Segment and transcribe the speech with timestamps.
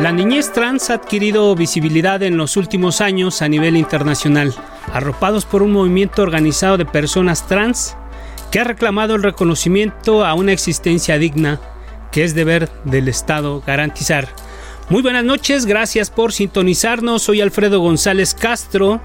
[0.00, 4.54] La niñez trans ha adquirido visibilidad en los últimos años a nivel internacional,
[4.92, 7.96] arropados por un movimiento organizado de personas trans
[8.52, 11.60] que ha reclamado el reconocimiento a una existencia digna
[12.12, 14.28] que es deber del Estado garantizar.
[14.88, 17.24] Muy buenas noches, gracias por sintonizarnos.
[17.24, 19.00] Soy Alfredo González Castro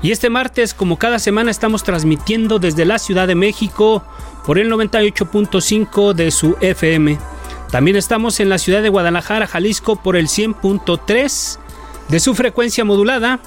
[0.00, 4.04] y este martes, como cada semana, estamos transmitiendo desde la Ciudad de México
[4.46, 7.18] por el 98.5 de su FM.
[7.70, 11.58] También estamos en la ciudad de Guadalajara, Jalisco, por el 100.3
[12.08, 13.38] de su frecuencia modulada,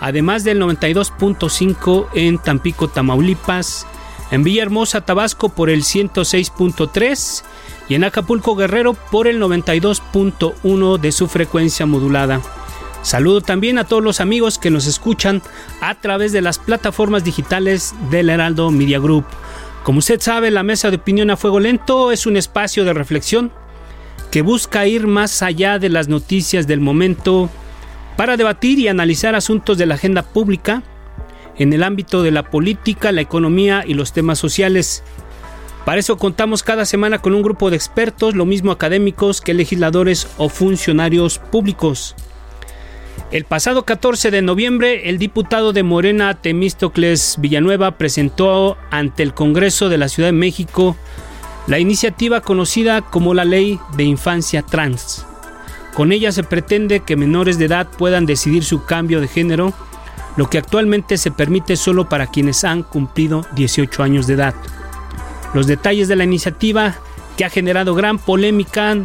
[0.00, 3.86] además del 92.5 en Tampico, Tamaulipas,
[4.32, 7.44] en Villahermosa, Tabasco, por el 106.3
[7.88, 12.40] y en Acapulco, Guerrero, por el 92.1 de su frecuencia modulada.
[13.02, 15.42] Saludo también a todos los amigos que nos escuchan
[15.80, 19.24] a través de las plataformas digitales del Heraldo Media Group.
[19.90, 23.50] Como usted sabe, la mesa de opinión a fuego lento es un espacio de reflexión
[24.30, 27.50] que busca ir más allá de las noticias del momento
[28.16, 30.84] para debatir y analizar asuntos de la agenda pública
[31.56, 35.02] en el ámbito de la política, la economía y los temas sociales.
[35.84, 40.28] Para eso contamos cada semana con un grupo de expertos, lo mismo académicos que legisladores
[40.38, 42.14] o funcionarios públicos.
[43.30, 49.88] El pasado 14 de noviembre, el diputado de Morena, Temístocles Villanueva, presentó ante el Congreso
[49.88, 50.96] de la Ciudad de México
[51.68, 55.24] la iniciativa conocida como la Ley de Infancia Trans.
[55.94, 59.72] Con ella se pretende que menores de edad puedan decidir su cambio de género,
[60.36, 64.54] lo que actualmente se permite solo para quienes han cumplido 18 años de edad.
[65.54, 66.96] Los detalles de la iniciativa,
[67.36, 68.96] que ha generado gran polémica,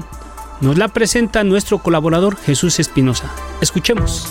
[0.62, 3.30] nos la presenta nuestro colaborador Jesús Espinosa.
[3.62, 4.28] Escuchemos.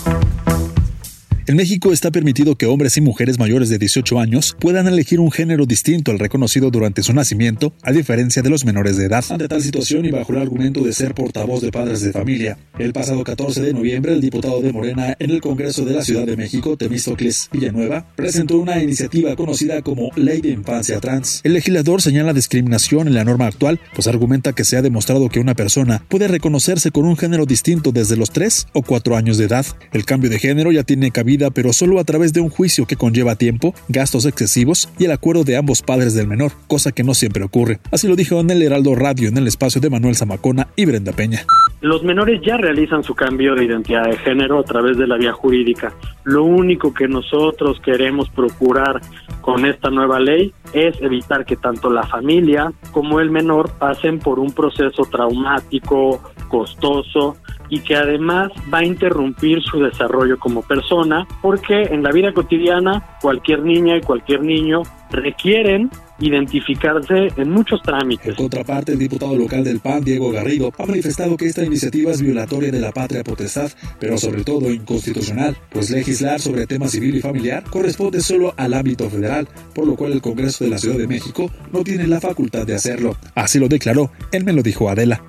[1.46, 5.30] En México está permitido que hombres y mujeres mayores de 18 años puedan elegir un
[5.30, 9.22] género distinto al reconocido durante su nacimiento, a diferencia de los menores de edad.
[9.28, 12.94] Ante tal situación y bajo el argumento de ser portavoz de padres de familia, el
[12.94, 16.34] pasado 14 de noviembre el diputado de Morena en el Congreso de la Ciudad de
[16.34, 21.42] México, Temístocles Villanueva, presentó una iniciativa conocida como Ley de Infancia Trans.
[21.44, 25.40] El legislador señala discriminación en la norma actual, pues argumenta que se ha demostrado que
[25.40, 29.44] una persona puede reconocerse con un género distinto desde los 3 o 4 años de
[29.44, 29.66] edad.
[29.92, 32.96] El cambio de género ya tiene cabida pero solo a través de un juicio que
[32.96, 37.14] conlleva tiempo, gastos excesivos y el acuerdo de ambos padres del menor, cosa que no
[37.14, 37.80] siempre ocurre.
[37.90, 41.12] Así lo dijo en el Heraldo Radio en el espacio de Manuel Zamacona y Brenda
[41.12, 41.44] Peña.
[41.80, 45.32] Los menores ya realizan su cambio de identidad de género a través de la vía
[45.32, 45.92] jurídica.
[46.24, 49.02] Lo único que nosotros queremos procurar
[49.42, 54.38] con esta nueva ley es evitar que tanto la familia como el menor pasen por
[54.38, 57.36] un proceso traumático, costoso
[57.68, 63.18] y que además va a interrumpir su desarrollo como persona porque en la vida cotidiana
[63.20, 68.36] cualquier niña y cualquier niño requieren identificarse en muchos trámites.
[68.36, 72.12] Por otra parte, el diputado local del PAN, Diego Garrido, ha manifestado que esta iniciativa
[72.12, 77.16] es violatoria de la patria potestad, pero sobre todo inconstitucional, pues legislar sobre tema civil
[77.16, 80.98] y familiar corresponde solo al ámbito federal, por lo cual el Congreso de la Ciudad
[80.98, 83.16] de México no tiene la facultad de hacerlo.
[83.34, 85.22] Así lo declaró, él me lo dijo Adela.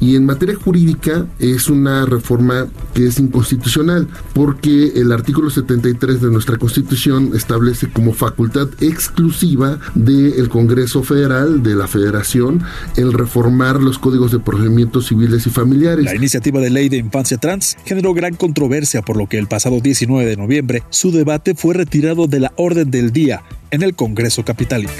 [0.00, 6.30] Y en materia jurídica es una reforma que es inconstitucional porque el artículo 73 de
[6.30, 12.62] nuestra Constitución establece como facultad exclusiva del Congreso Federal, de la Federación,
[12.96, 16.04] el reformar los códigos de procedimientos civiles y familiares.
[16.04, 19.80] La iniciativa de ley de infancia trans generó gran controversia por lo que el pasado
[19.80, 24.44] 19 de noviembre su debate fue retirado de la orden del día en el Congreso
[24.44, 24.92] Capitalino.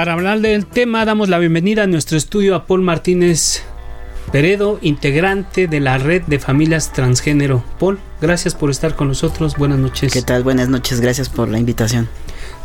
[0.00, 3.62] Para hablar del tema, damos la bienvenida a nuestro estudio a Paul Martínez.
[4.32, 7.62] Peredo, integrante de la red de familias transgénero.
[7.78, 9.58] Paul, gracias por estar con nosotros.
[9.58, 10.10] Buenas noches.
[10.10, 10.42] ¿Qué tal?
[10.42, 11.02] Buenas noches.
[11.02, 12.08] Gracias por la invitación.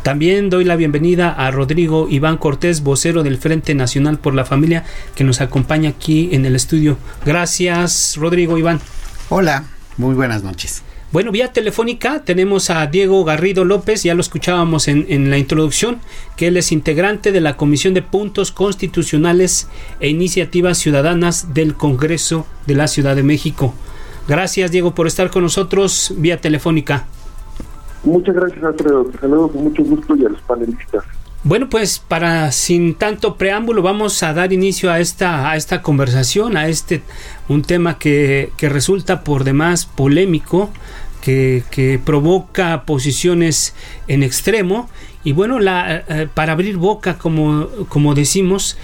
[0.02, 4.84] También doy la bienvenida a Rodrigo Iván Cortés, vocero del Frente Nacional por la Familia,
[5.14, 6.96] que nos acompaña aquí en el estudio.
[7.26, 8.80] Gracias, Rodrigo Iván.
[9.28, 9.64] Hola,
[9.98, 10.82] muy buenas noches.
[11.16, 15.96] Bueno, vía telefónica tenemos a Diego Garrido López, ya lo escuchábamos en, en, la introducción,
[16.36, 19.66] que él es integrante de la Comisión de Puntos Constitucionales
[19.98, 23.72] e Iniciativas Ciudadanas del Congreso de la Ciudad de México.
[24.28, 27.06] Gracias, Diego, por estar con nosotros vía telefónica.
[28.04, 29.06] Muchas gracias, Alfredo.
[29.06, 31.02] Te saludo con mucho gusto y a los panelistas.
[31.44, 36.56] Bueno, pues para sin tanto preámbulo vamos a dar inicio a esta, a esta conversación,
[36.56, 37.02] a este
[37.48, 40.70] un tema que, que resulta por demás polémico,
[41.26, 43.74] que, provoca posiciones
[44.08, 44.88] en extremo.
[45.24, 48.76] Y bueno, la, eh, para abrir boca, como, como decimos,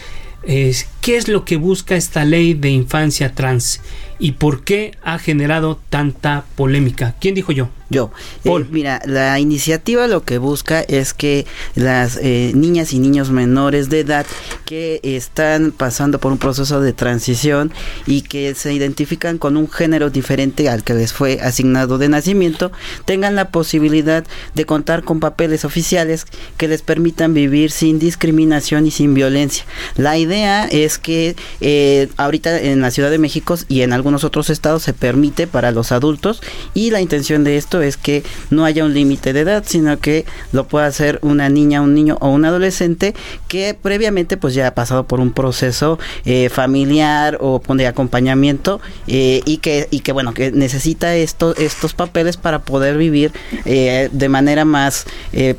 [0.42, 3.80] es qué es lo que busca esta ley de infancia trans
[4.18, 7.14] y por qué ha generado tanta polémica.
[7.20, 7.68] ¿Quién dijo yo?
[7.90, 8.10] Yo.
[8.44, 11.44] Eh, mira, la iniciativa lo que busca es que
[11.74, 14.24] las eh, niñas y niños menores de edad
[14.64, 17.70] que están pasando por un proceso de transición
[18.06, 22.72] y que se identifican con un género diferente al que les fue asignado de nacimiento,
[23.04, 24.24] tengan la posibilidad
[24.54, 26.26] de contar con papeles oficiales
[26.56, 29.66] que les permitan vivir sin discriminación y sin violencia.
[29.96, 34.50] La idea es que eh, ahorita en la Ciudad de México y en algunos otros
[34.50, 36.42] estados se permite para los adultos
[36.74, 40.24] y la intención de esto es que no haya un límite de edad, sino que
[40.52, 43.14] lo pueda hacer una niña, un niño o un adolescente
[43.48, 49.40] que previamente pues ya ha pasado por un proceso eh, familiar o de acompañamiento eh,
[49.46, 53.32] y que y que bueno que necesita estos estos papeles para poder vivir
[53.64, 55.06] eh, de manera más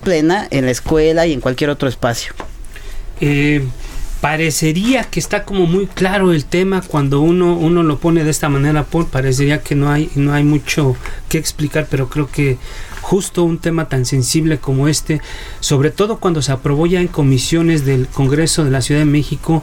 [0.03, 2.33] plena en la escuela y en cualquier otro espacio.
[4.23, 8.47] Parecería que está como muy claro el tema cuando uno, uno lo pone de esta
[8.47, 10.95] manera, Paul, parecería que no hay, no hay mucho
[11.27, 12.57] que explicar, pero creo que
[13.01, 15.19] justo un tema tan sensible como este,
[15.59, 19.61] sobre todo cuando se aprobó ya en comisiones del Congreso de la Ciudad de México,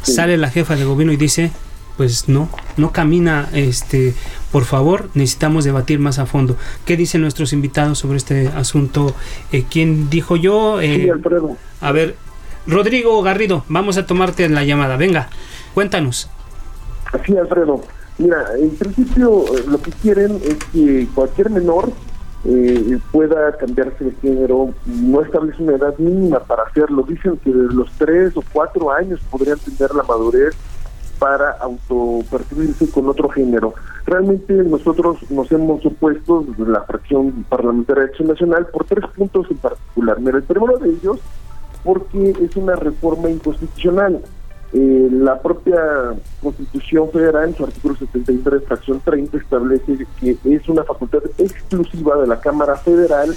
[0.00, 1.50] sale la jefa de gobierno y dice,
[1.98, 4.14] pues no, no camina, este,
[4.50, 6.56] por favor, necesitamos debatir más a fondo.
[6.86, 9.14] ¿Qué dicen nuestros invitados sobre este asunto?
[9.52, 10.80] Eh, ¿Quién dijo yo?
[10.80, 11.12] Eh.
[11.82, 12.16] A ver,
[12.68, 14.98] Rodrigo Garrido, vamos a tomarte la llamada.
[14.98, 15.30] Venga,
[15.72, 16.28] cuéntanos.
[17.10, 17.80] Así, Alfredo.
[18.18, 21.90] Mira, en principio eh, lo que quieren es que cualquier menor
[22.44, 27.04] eh, pueda cambiarse de género, no establece una edad mínima para hacerlo.
[27.08, 30.54] Dicen que desde los tres o cuatro años podrían tener la madurez
[31.18, 33.72] para autopercibirse con otro género.
[34.04, 39.46] Realmente nosotros nos hemos opuesto desde la fracción parlamentaria de Acción Nacional por tres puntos
[39.50, 40.20] en particular.
[40.20, 41.18] Mira, el primero de ellos
[41.88, 44.20] porque es una reforma inconstitucional.
[44.74, 45.80] Eh, la propia
[46.42, 52.26] Constitución Federal, en su artículo 73, fracción 30, establece que es una facultad exclusiva de
[52.26, 53.34] la Cámara Federal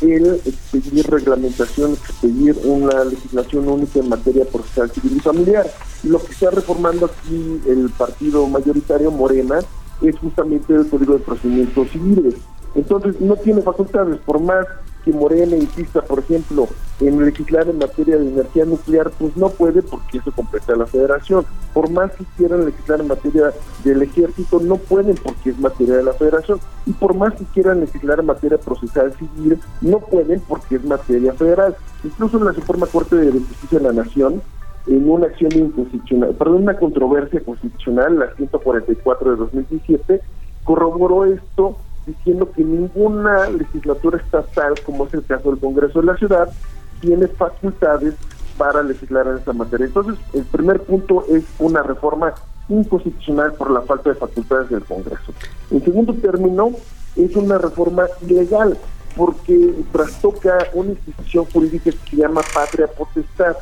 [0.00, 5.66] el expedir reglamentación, expedir una legislación única en materia procesal civil y familiar.
[6.02, 9.58] Lo que está reformando aquí el partido mayoritario Morena
[10.00, 12.36] es justamente el Código de Procedimientos Civiles.
[12.74, 14.64] Entonces no tiene facultades, por más
[15.04, 16.68] que Morena insista, por ejemplo,
[17.00, 21.44] en legislar en materia de energía nuclear, pues no puede porque eso completa la federación.
[21.72, 23.52] Por más que quieran legislar en materia
[23.84, 26.60] del ejército, no pueden porque es materia de la federación.
[26.86, 31.32] Y por más que quieran legislar en materia procesal civil, no pueden porque es materia
[31.32, 31.76] federal.
[32.04, 34.42] Incluso en la Suprema Corte de Justicia de la Nación,
[34.86, 40.20] en una acción inconstitucional, perdón, una controversia constitucional, la 144 de 2017,
[40.64, 41.76] corroboró esto
[42.16, 46.52] diciendo que ninguna legislatura estatal, como es el caso del Congreso de la Ciudad,
[47.00, 48.14] tiene facultades
[48.58, 49.86] para legislar en esta materia.
[49.86, 52.34] Entonces, el primer punto es una reforma
[52.68, 55.32] inconstitucional por la falta de facultades del Congreso.
[55.70, 56.70] En segundo término,
[57.16, 58.76] es una reforma ilegal
[59.16, 63.56] porque trastoca una institución jurídica que se llama patria potestad.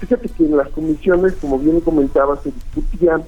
[0.00, 3.24] Fíjate que en las comisiones, como bien comentaba, se discutían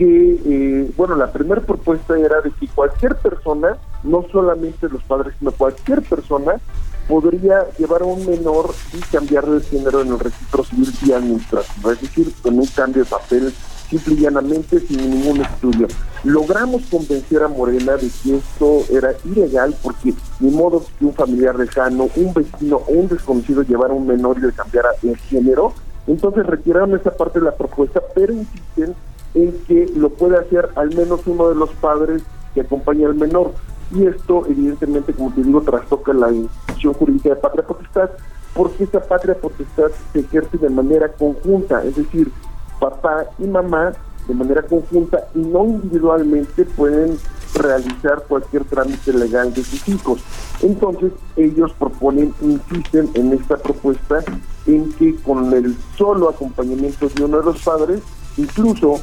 [0.00, 5.34] que, eh, bueno, la primera propuesta era de que cualquier persona, no solamente los padres,
[5.38, 6.54] sino cualquier persona,
[7.06, 11.92] podría llevar a un menor y cambiar de género en el registro civil y administrativo,
[11.92, 13.52] es decir, con un cambio de papel
[13.90, 15.86] simple y llanamente sin ningún estudio.
[16.24, 21.58] Logramos convencer a Morena de que esto era ilegal porque ni modo que un familiar
[21.58, 25.74] lejano, un vecino o un desconocido llevara a un menor y le cambiara el género.
[26.06, 28.94] Entonces retiraron esa parte de la propuesta, pero insisten
[29.34, 32.22] en que lo puede hacer al menos uno de los padres
[32.54, 33.52] que acompaña al menor.
[33.92, 38.10] Y esto, evidentemente, como te digo, trastoca la institución jurídica de patria potestad,
[38.54, 42.30] porque esa patria potestad se ejerce de manera conjunta, es decir,
[42.78, 43.92] papá y mamá
[44.28, 47.18] de manera conjunta y no individualmente pueden
[47.54, 50.20] realizar cualquier trámite legal de sus hijos.
[50.62, 54.22] Entonces ellos proponen, insisten en esta propuesta
[54.66, 58.02] en que con el solo acompañamiento de uno de los padres,
[58.40, 59.00] incluso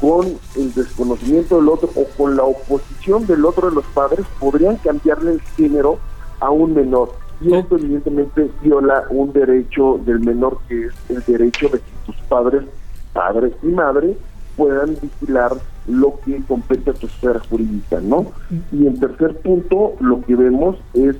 [0.00, 4.76] con el desconocimiento del otro o con la oposición del otro de los padres, podrían
[4.76, 5.98] cambiarle el género
[6.40, 7.12] a un menor.
[7.40, 12.16] Y esto evidentemente viola un derecho del menor que es el derecho de que sus
[12.28, 12.64] padres,
[13.12, 14.16] padres y madres,
[14.56, 15.52] puedan vigilar
[15.86, 18.26] lo que compete a su esfera jurídica, ¿no?
[18.72, 21.16] Y en tercer punto, lo que vemos es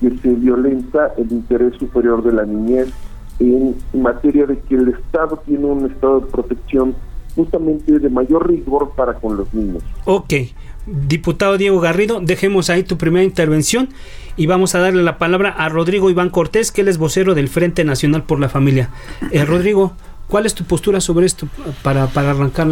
[0.00, 2.92] que se violenta el interés superior de la niñez
[3.44, 6.94] en materia de que el Estado tiene un estado de protección
[7.34, 9.82] justamente de mayor rigor para con los niños.
[10.04, 10.34] Ok,
[10.86, 13.88] diputado Diego Garrido, dejemos ahí tu primera intervención
[14.36, 17.48] y vamos a darle la palabra a Rodrigo Iván Cortés, que él es vocero del
[17.48, 18.90] Frente Nacional por la Familia.
[19.30, 19.92] Eh, Rodrigo,
[20.28, 21.48] ¿cuál es tu postura sobre esto
[21.82, 22.68] para, para arrancar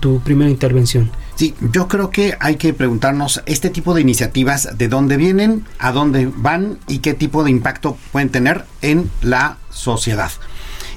[0.00, 1.10] tu primera intervención?
[1.40, 5.90] Sí, yo creo que hay que preguntarnos este tipo de iniciativas, de dónde vienen, a
[5.90, 10.30] dónde van y qué tipo de impacto pueden tener en la sociedad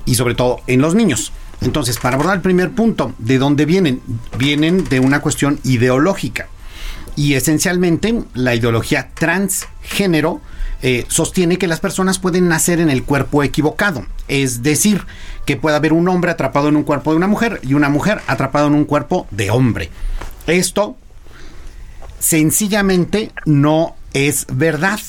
[0.03, 1.31] y sobre todo en los niños.
[1.62, 4.01] Entonces, para abordar el primer punto, ¿de dónde vienen?
[4.38, 6.50] Vienen de una cuestión ideológica.
[7.15, 10.41] Y esencialmente la ideología transgénero
[10.81, 14.05] eh, sostiene que las personas pueden nacer en el cuerpo equivocado.
[14.27, 15.05] Es decir,
[15.45, 18.19] que puede haber un hombre atrapado en un cuerpo de una mujer y una mujer
[18.27, 19.89] atrapado en un cuerpo de hombre.
[20.47, 20.97] Esto
[22.19, 25.00] sencillamente no es verdad.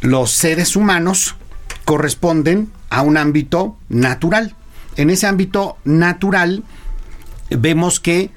[0.00, 1.36] Los seres humanos
[1.84, 4.54] corresponden a un ámbito natural.
[4.96, 6.64] En ese ámbito natural
[7.50, 8.30] vemos que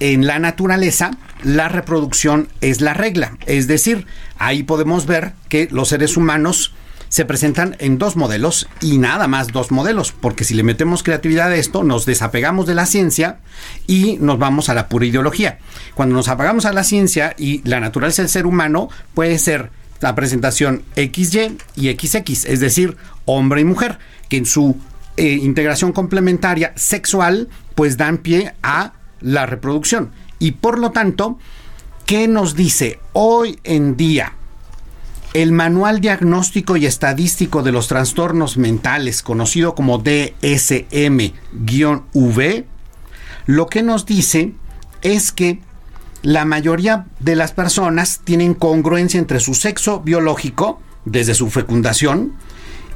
[0.00, 3.36] en la naturaleza la reproducción es la regla.
[3.46, 4.06] Es decir,
[4.38, 6.74] ahí podemos ver que los seres humanos
[7.08, 11.48] se presentan en dos modelos y nada más dos modelos, porque si le metemos creatividad
[11.48, 13.38] a esto, nos desapegamos de la ciencia
[13.86, 15.58] y nos vamos a la pura ideología.
[15.94, 20.14] Cuando nos apagamos a la ciencia y la naturaleza del ser humano puede ser la
[20.14, 23.98] presentación XY y XX, es decir, hombre y mujer,
[24.28, 24.76] que en su
[25.16, 30.12] eh, integración complementaria sexual pues dan pie a la reproducción.
[30.38, 31.38] Y por lo tanto,
[32.06, 34.37] ¿qué nos dice hoy en día?
[35.34, 41.34] El Manual Diagnóstico y Estadístico de los Trastornos Mentales, conocido como DSM-V,
[43.44, 44.54] lo que nos dice
[45.02, 45.60] es que
[46.22, 52.32] la mayoría de las personas tienen congruencia entre su sexo biológico, desde su fecundación,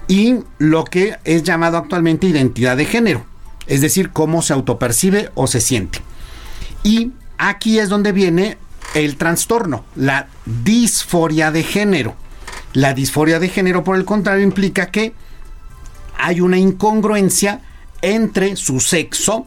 [0.09, 3.27] y lo que es llamado actualmente identidad de género,
[3.67, 6.01] es decir, cómo se autopercibe o se siente.
[6.83, 8.57] Y aquí es donde viene
[8.95, 12.17] el trastorno, la disforia de género.
[12.73, 15.13] La disforia de género, por el contrario, implica que
[16.17, 17.61] hay una incongruencia
[18.01, 19.47] entre su sexo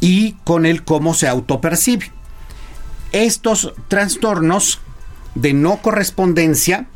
[0.00, 2.10] y con el cómo se autopercibe.
[3.12, 4.80] Estos trastornos
[5.34, 6.86] de no correspondencia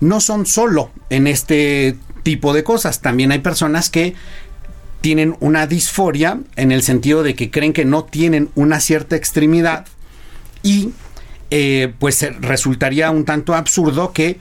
[0.00, 4.14] no son solo en este tipo de cosas, también hay personas que
[5.00, 9.86] tienen una disforia en el sentido de que creen que no tienen una cierta extremidad
[10.62, 10.92] y
[11.50, 14.40] eh, pues resultaría un tanto absurdo que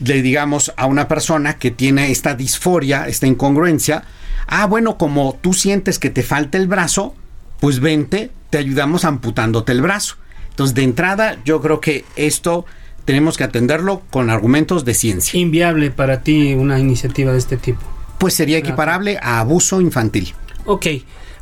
[0.00, 4.04] le digamos a una persona que tiene esta disforia, esta incongruencia,
[4.46, 7.14] ah, bueno, como tú sientes que te falta el brazo,
[7.60, 10.16] pues vente, te ayudamos amputándote el brazo.
[10.50, 12.66] Entonces, de entrada, yo creo que esto
[13.04, 15.38] tenemos que atenderlo con argumentos de ciencia.
[15.38, 17.80] Inviable para ti una iniciativa de este tipo
[18.22, 20.32] pues sería equiparable a abuso infantil.
[20.64, 20.86] Ok,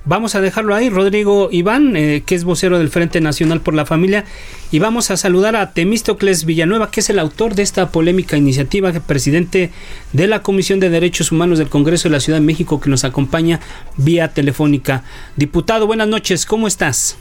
[0.04, 0.90] vamos a dejarlo ahí.
[0.90, 4.24] Rodrigo Iván, eh, que es vocero del Frente Nacional por la Familia,
[4.70, 8.92] y vamos a saludar a Temístocles Villanueva, que es el autor de esta polémica iniciativa,
[9.06, 9.70] presidente
[10.12, 13.04] de la Comisión de Derechos Humanos del Congreso de la Ciudad de México, que nos
[13.04, 13.60] acompaña
[13.96, 15.04] vía telefónica.
[15.36, 17.16] Diputado, buenas noches, ¿cómo estás?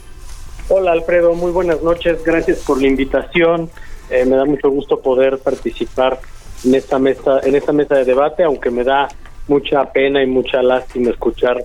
[0.68, 3.68] Hola Alfredo, muy buenas noches, gracias por la invitación.
[4.08, 6.20] Eh, me da mucho gusto poder participar
[6.64, 9.08] en esta mesa, en esta mesa de debate, aunque me da
[9.48, 11.56] mucha pena y mucha lástima escuchar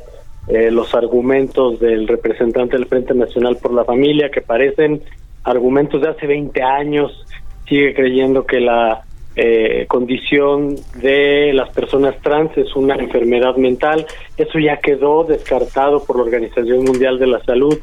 [0.48, 5.02] eh, los argumentos del representante del Frente Nacional por la Familia, que parecen
[5.44, 7.26] argumentos de hace 20 años,
[7.68, 9.04] sigue creyendo que la
[9.36, 14.06] eh, condición de las personas trans es una enfermedad mental.
[14.38, 17.78] Eso ya quedó descartado por la Organización Mundial de la Salud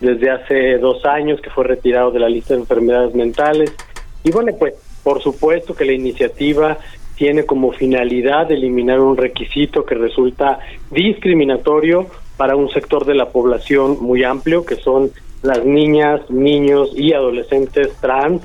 [0.00, 3.74] desde hace dos años, que fue retirado de la lista de enfermedades mentales.
[4.22, 6.78] Y bueno, pues por supuesto que la iniciativa
[7.16, 10.58] tiene como finalidad eliminar un requisito que resulta
[10.90, 12.06] discriminatorio
[12.36, 15.10] para un sector de la población muy amplio, que son
[15.42, 18.42] las niñas, niños y adolescentes trans.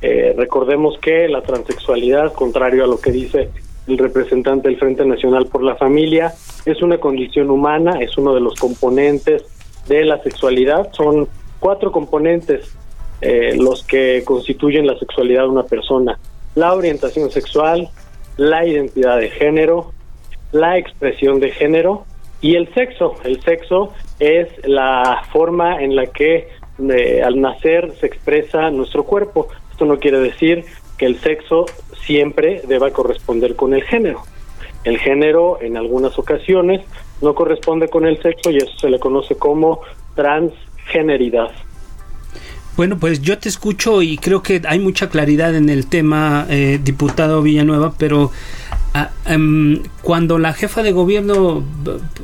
[0.00, 3.50] Eh, recordemos que la transexualidad, contrario a lo que dice
[3.86, 6.32] el representante del Frente Nacional por la Familia,
[6.64, 9.44] es una condición humana, es uno de los componentes
[9.88, 10.92] de la sexualidad.
[10.92, 11.28] Son
[11.60, 12.76] cuatro componentes
[13.20, 16.18] eh, los que constituyen la sexualidad de una persona.
[16.54, 17.88] La orientación sexual,
[18.36, 19.92] la identidad de género,
[20.52, 22.04] la expresión de género
[22.40, 23.14] y el sexo.
[23.24, 29.48] El sexo es la forma en la que eh, al nacer se expresa nuestro cuerpo.
[29.70, 30.64] Esto no quiere decir
[30.98, 31.66] que el sexo
[32.04, 34.22] siempre deba corresponder con el género.
[34.84, 36.82] El género en algunas ocasiones
[37.20, 39.80] no corresponde con el sexo y eso se le conoce como
[40.14, 41.50] transgeneridad.
[42.76, 46.78] Bueno, pues yo te escucho y creo que hay mucha claridad en el tema, eh,
[46.82, 48.30] diputado Villanueva, pero
[48.92, 51.64] ah, em, cuando la jefa de gobierno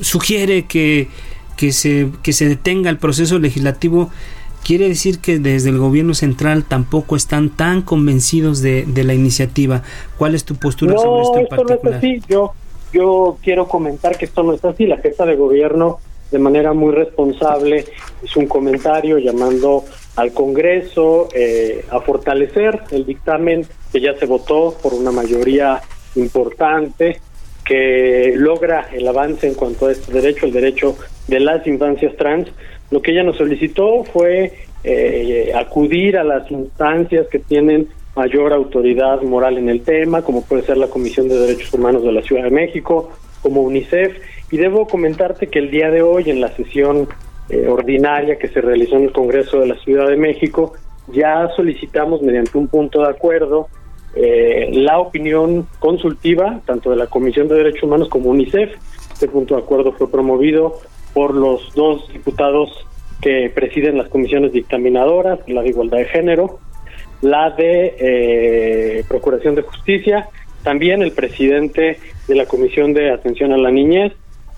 [0.00, 1.09] sugiere que,
[1.56, 4.11] que, se, que se detenga el proceso legislativo,
[4.62, 9.82] quiere decir que desde el gobierno central tampoco están tan convencidos de, de la iniciativa.
[10.18, 11.80] ¿Cuál es tu postura sobre esto en particular?
[11.82, 12.23] No, es así.
[12.28, 12.52] Yo,
[12.92, 14.87] yo quiero comentar que esto no es así.
[14.87, 15.99] La jefa de gobierno,
[16.32, 17.84] de manera muy responsable,
[18.24, 19.84] hizo un comentario llamando
[20.16, 25.80] al Congreso eh, a fortalecer el dictamen que ya se votó por una mayoría
[26.16, 27.20] importante
[27.64, 30.96] que logra el avance en cuanto a este derecho, el derecho
[31.28, 32.48] de las infancias trans.
[32.90, 34.52] Lo que ella nos solicitó fue
[34.84, 40.62] eh, acudir a las instancias que tienen mayor autoridad moral en el tema, como puede
[40.62, 43.10] ser la Comisión de Derechos Humanos de la Ciudad de México,
[43.42, 44.16] como UNICEF.
[44.52, 47.09] Y debo comentarte que el día de hoy, en la sesión
[47.49, 50.75] eh, ordinaria que se realizó en el Congreso de la Ciudad de México,
[51.09, 53.68] ya solicitamos mediante un punto de acuerdo
[54.14, 58.73] eh, la opinión consultiva tanto de la Comisión de Derechos Humanos como UNICEF.
[59.14, 60.80] Este punto de acuerdo fue promovido
[61.14, 62.87] por los dos diputados
[63.23, 66.59] que presiden las comisiones dictaminadoras, la de igualdad de género,
[67.23, 70.28] la de eh, Procuración de Justicia,
[70.62, 74.12] también el presidente de la Comisión de Atención a la Niñez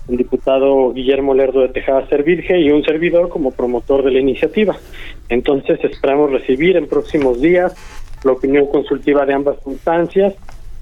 [0.07, 4.75] el diputado Guillermo Lerdo de Tejada Servirge y un servidor como promotor de la iniciativa.
[5.29, 7.75] Entonces esperamos recibir en próximos días
[8.23, 10.35] la opinión consultiva de ambas instancias.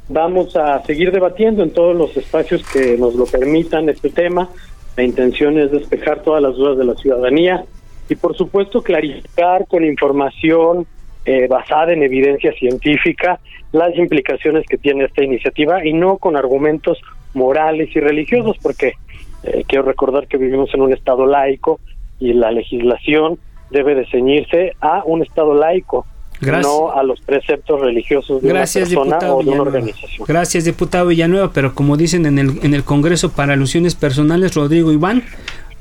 [0.10, 4.50] Vamos a seguir debatiendo en todos los espacios que nos lo permitan este tema.
[4.98, 7.64] La intención es despejar todas las dudas de la ciudadanía
[8.10, 10.86] y por supuesto clarificar con información
[11.26, 13.40] eh, basada en evidencia científica
[13.72, 17.00] las implicaciones que tiene esta iniciativa y no con argumentos
[17.34, 18.94] morales y religiosos, porque
[19.44, 21.80] eh, quiero recordar que vivimos en un Estado laico
[22.20, 23.38] y la legislación
[23.70, 26.06] debe de ceñirse a un Estado laico,
[26.42, 29.64] no a los preceptos religiosos de Gracias, una persona o de una Villanueva.
[29.64, 30.26] organización.
[30.28, 34.92] Gracias, diputado Villanueva, pero como dicen en el, en el Congreso para alusiones personales, Rodrigo
[34.92, 35.24] Iván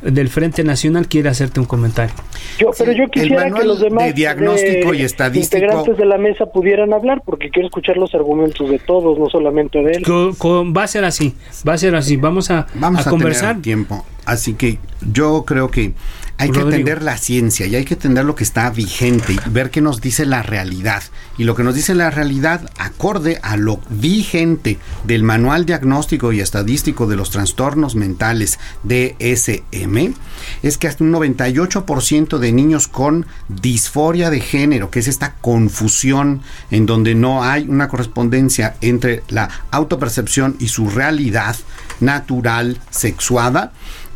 [0.02, 2.14] del Frente Nacional quiere hacerte un comentario.
[2.58, 6.18] Yo, pero yo quisiera que los demás de diagnóstico eh, y estadístico- integrantes de la
[6.18, 10.04] mesa pudieran hablar, porque quiero escuchar los argumentos de todos, no solamente de él.
[10.06, 11.34] Va a ser así,
[11.66, 12.16] va a ser así.
[12.16, 13.50] Vamos a, Vamos a a, conversar.
[13.50, 14.04] tener tiempo.
[14.24, 14.78] Así que
[15.12, 15.92] yo creo que
[16.42, 19.70] hay que entender la ciencia y hay que entender lo que está vigente y ver
[19.70, 21.02] qué nos dice la realidad.
[21.38, 26.40] Y lo que nos dice la realidad, acorde a lo vigente del Manual Diagnóstico y
[26.40, 30.14] Estadístico de los Trastornos Mentales DSM,
[30.62, 36.42] es que hasta un 98% de niños con disforia de género, que es esta confusión
[36.72, 41.56] en donde no hay una correspondencia entre la autopercepción y su realidad
[42.00, 43.72] natural sexuada,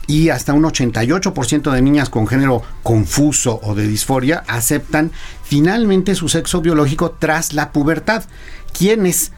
[0.07, 5.11] y hasta un 88% de niñas con género confuso o de disforia aceptan
[5.43, 8.25] finalmente su sexo biológico tras la pubertad.
[8.77, 9.33] Quienes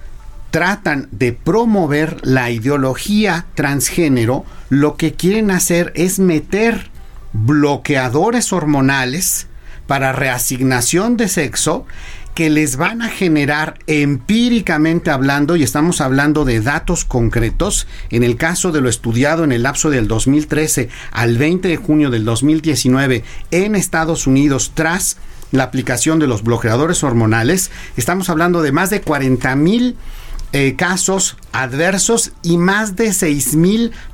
[0.51, 6.91] tratan de promover la ideología transgénero, lo que quieren hacer es meter
[7.33, 9.47] bloqueadores hormonales
[9.87, 11.87] para reasignación de sexo
[12.39, 18.37] que les van a generar empíricamente hablando, y estamos hablando de datos concretos, en el
[18.37, 23.25] caso de lo estudiado en el lapso del 2013 al 20 de junio del 2019
[23.51, 25.17] en Estados Unidos tras
[25.51, 29.97] la aplicación de los bloqueadores hormonales, estamos hablando de más de 40 mil
[30.53, 33.13] eh, casos adversos y más de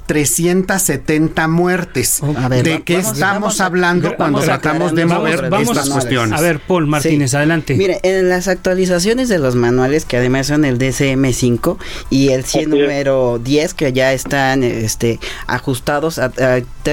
[0.06, 2.20] 6.370 muertes.
[2.36, 5.68] A ver, ¿De va- qué vamos- estamos vamos hablando cuando vamos tratamos de mover vamos-
[5.76, 6.38] estas cuestiones?
[6.38, 7.36] A ver, Paul Martínez, Sí.
[7.36, 7.74] adelante.
[7.74, 11.78] Mire, en las actualizaciones de los manuales, que además son el DCM5
[12.10, 12.86] y el 100 Así es.
[12.88, 16.32] número 10, que ya están este, ajustados a,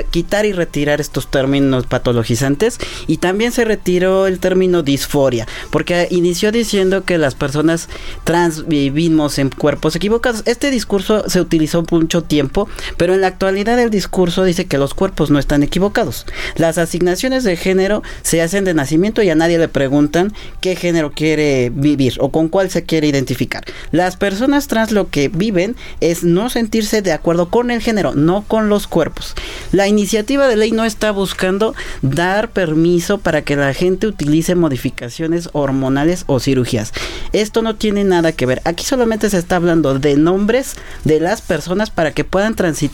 [0.09, 6.51] quitar y retirar estos términos patologizantes, y también se retiró el término disforia, porque inició
[6.51, 7.89] diciendo que las personas
[8.23, 10.43] trans vivimos en cuerpos equivocados.
[10.45, 12.69] Este discurso se utilizó mucho tiempo,
[13.01, 16.27] Pero en la actualidad el discurso dice que los cuerpos no están equivocados.
[16.55, 21.11] Las asignaciones de género se hacen de nacimiento y a nadie le preguntan qué género
[21.11, 23.63] quiere vivir o con cuál se quiere identificar.
[23.89, 28.43] Las personas trans lo que viven es no sentirse de acuerdo con el género, no
[28.47, 29.33] con los cuerpos.
[29.71, 35.49] La iniciativa de ley no está buscando dar permiso para que la gente utilice modificaciones
[35.53, 36.93] hormonales o cirugías.
[37.33, 38.61] Esto no tiene nada que ver.
[38.63, 42.90] Aquí solamente se está hablando de nombres de las personas para que puedan transitar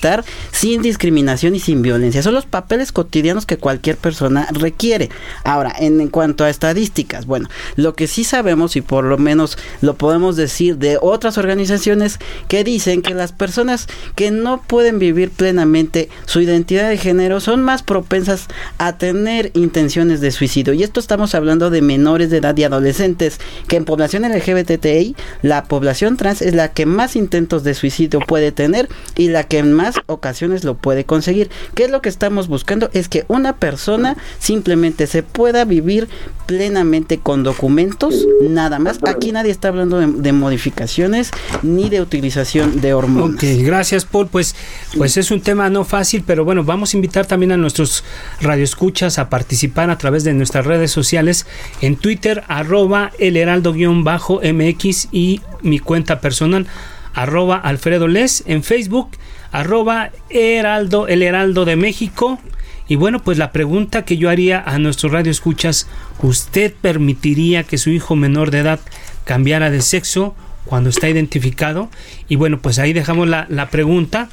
[0.52, 2.24] sin discriminación y sin violencia.
[2.24, 5.10] Son los papeles cotidianos que cualquier persona requiere.
[5.44, 9.96] Ahora, en, cuanto a estadísticas, bueno, lo que sí sabemos y por lo menos lo
[9.96, 16.10] podemos decir de otras organizaciones que dicen que las personas que no pueden vivir plenamente
[16.26, 20.74] su identidad de género son más propensas a tener intenciones de suicidio.
[20.74, 25.64] Y esto estamos hablando de menores de edad y adolescentes, que en población LGBTI, la
[25.66, 29.74] población trans es la que más intentos de suicidio puede tener y la que en
[30.06, 31.50] ocasiones lo puede conseguir.
[31.76, 32.90] ¿Qué es lo que estamos buscando?
[32.94, 36.08] Es que una persona simplemente se pueda vivir
[36.46, 39.00] plenamente con documentos, nada más.
[39.06, 41.32] Aquí nadie está hablando de, modificaciones
[41.64, 43.36] ni de utilización de hormonas.
[43.36, 44.28] Ok, gracias Paul.
[44.28, 44.56] Pues,
[44.96, 48.04] pues es un tema no fácil, pero bueno, vamos a invitar también a nuestros
[48.42, 51.46] radioescuchas a participar a través de nuestras redes sociales
[51.82, 56.68] en Twitter, arroba el heraldo-mx y mi cuenta personal,
[57.14, 59.10] arroba Alfredo Les, en Facebook,
[59.52, 62.40] arroba Heraldo, el Heraldo de México.
[62.88, 65.88] Y bueno, pues la pregunta que yo haría a nuestros radioescuchas,
[66.22, 68.80] ¿usted permitiría que su hijo menor de edad
[69.26, 71.90] cambiara de sexo cuando está identificado?
[72.30, 74.30] Y bueno, pues ahí dejamos la, la pregunta.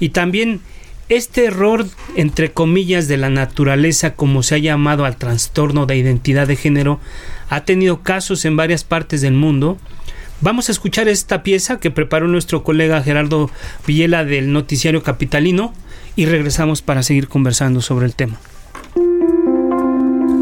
[0.00, 0.60] Y también
[1.08, 6.46] este error, entre comillas, de la naturaleza, como se ha llamado al trastorno de identidad
[6.46, 7.00] de género,
[7.50, 9.78] ha tenido casos en varias partes del mundo.
[10.42, 13.48] Vamos a escuchar esta pieza que preparó nuestro colega Gerardo
[13.86, 15.72] Villela del Noticiario Capitalino
[16.16, 18.40] y regresamos para seguir conversando sobre el tema.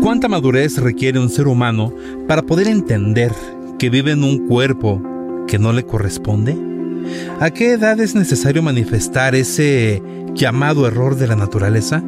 [0.01, 1.95] ¿Cuánta madurez requiere un ser humano
[2.27, 3.31] para poder entender
[3.79, 5.03] que vive en un cuerpo
[5.47, 6.57] que no le corresponde?
[7.39, 12.03] ¿A qué edad es necesario manifestar ese llamado error de la naturaleza?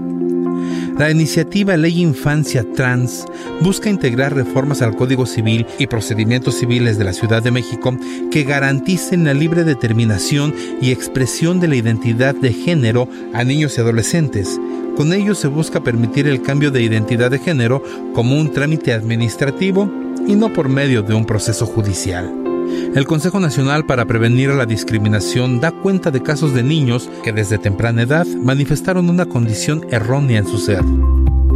[0.99, 3.25] La iniciativa Ley Infancia Trans
[3.61, 7.97] busca integrar reformas al Código Civil y procedimientos civiles de la Ciudad de México
[8.31, 13.81] que garanticen la libre determinación y expresión de la identidad de género a niños y
[13.81, 14.61] adolescentes.
[14.97, 17.83] Con ello se busca permitir el cambio de identidad de género
[18.15, 19.91] como un trámite administrativo
[20.27, 22.52] y no por medio de un proceso judicial.
[22.95, 27.59] El Consejo Nacional para Prevenir la Discriminación da cuenta de casos de niños que desde
[27.59, 30.83] temprana edad manifestaron una condición errónea en su ser.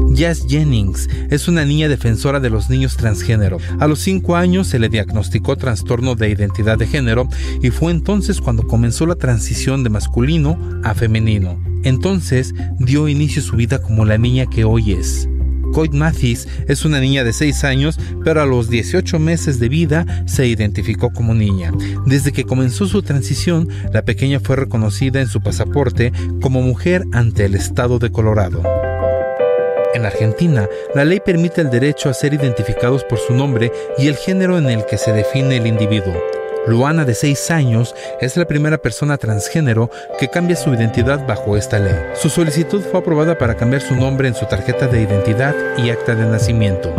[0.08, 3.58] Jazz Jennings es una niña defensora de los niños transgénero.
[3.78, 7.28] A los 5 años se le diagnosticó trastorno de identidad de género
[7.60, 11.60] y fue entonces cuando comenzó la transición de masculino a femenino.
[11.82, 15.28] Entonces dio inicio su vida como la niña que hoy es.
[15.76, 20.06] Coit Mathis es una niña de 6 años, pero a los 18 meses de vida
[20.24, 21.70] se identificó como niña.
[22.06, 27.44] Desde que comenzó su transición, la pequeña fue reconocida en su pasaporte como mujer ante
[27.44, 28.62] el estado de Colorado.
[29.92, 34.16] En Argentina, la ley permite el derecho a ser identificados por su nombre y el
[34.16, 36.35] género en el que se define el individuo.
[36.66, 41.78] Luana, de 6 años, es la primera persona transgénero que cambia su identidad bajo esta
[41.78, 41.94] ley.
[42.14, 46.14] Su solicitud fue aprobada para cambiar su nombre en su tarjeta de identidad y acta
[46.14, 46.92] de nacimiento.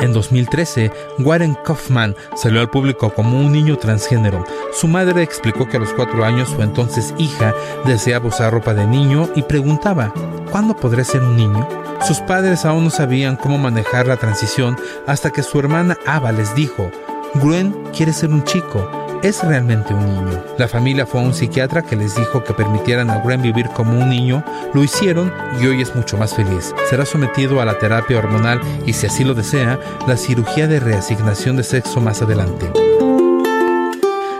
[0.00, 4.44] En 2013, Warren Kaufman salió al público como un niño transgénero.
[4.72, 7.52] Su madre explicó que a los cuatro años su entonces hija
[7.84, 10.14] deseaba usar ropa de niño y preguntaba,
[10.52, 11.68] ¿cuándo podré ser un niño?
[12.06, 14.76] Sus padres aún no sabían cómo manejar la transición
[15.08, 16.92] hasta que su hermana Ava les dijo,
[17.34, 18.88] Gwen quiere ser un chico,
[19.22, 20.44] es realmente un niño.
[20.56, 23.98] La familia fue a un psiquiatra que les dijo que permitieran a Gwen vivir como
[23.98, 26.74] un niño, lo hicieron y hoy es mucho más feliz.
[26.88, 31.56] Será sometido a la terapia hormonal y si así lo desea, la cirugía de reasignación
[31.56, 32.70] de sexo más adelante.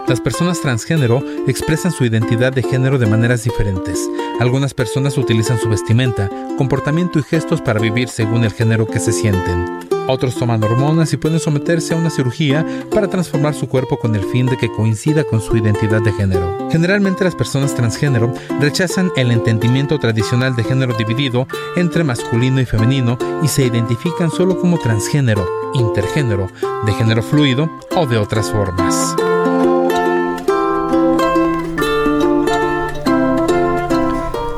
[0.06, 4.00] Las personas transgénero expresan su identidad de género de maneras diferentes.
[4.40, 9.12] Algunas personas utilizan su vestimenta, comportamiento y gestos para vivir según el género que se
[9.12, 9.97] sienten.
[10.10, 14.24] Otros toman hormonas y pueden someterse a una cirugía para transformar su cuerpo con el
[14.24, 16.70] fin de que coincida con su identidad de género.
[16.70, 23.18] Generalmente las personas transgénero rechazan el entendimiento tradicional de género dividido entre masculino y femenino
[23.42, 26.48] y se identifican solo como transgénero, intergénero,
[26.86, 29.14] de género fluido o de otras formas.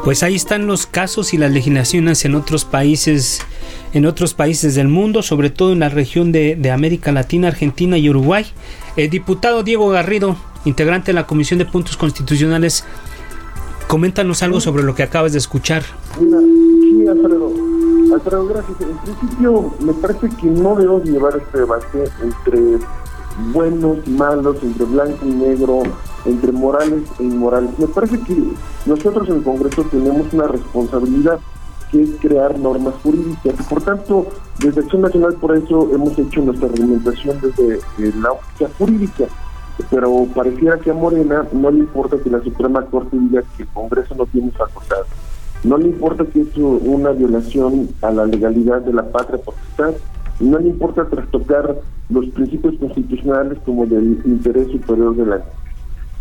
[0.04, 3.40] Pues ahí están los casos y las legislaciones en otros países,
[3.92, 8.08] en otros países del mundo, sobre todo en la región de, América Latina, Argentina y
[8.08, 8.46] Uruguay.
[8.96, 12.84] El diputado Diego Garrido, integrante de la Comisión de Puntos Constitucionales,
[13.90, 15.82] Coméntanos algo sobre lo que acabas de escuchar.
[16.20, 17.50] Mira, sí, Alfredo.
[18.14, 18.80] Alfredo, gracias.
[18.82, 22.78] En principio, me parece que no debemos llevar este debate entre
[23.52, 25.82] buenos y malos, entre blanco y negro,
[26.24, 27.76] entre morales e inmorales.
[27.80, 28.36] Me parece que
[28.86, 31.40] nosotros en el Congreso tenemos una responsabilidad
[31.90, 33.66] que es crear normas jurídicas.
[33.68, 34.26] Por tanto,
[34.58, 39.24] desde Acción Nacional por eso hemos hecho nuestra argumentación desde eh, la óptica jurídica.
[39.90, 43.68] Pero pareciera que a Morena no le importa que la Suprema Corte diga que el
[43.68, 45.04] Congreso no tiene facultad.
[45.64, 49.94] No le importa que es una violación a la legalidad de la patria potestad.
[50.38, 51.76] No le importa trastocar
[52.08, 55.42] los principios constitucionales como del interés superior de la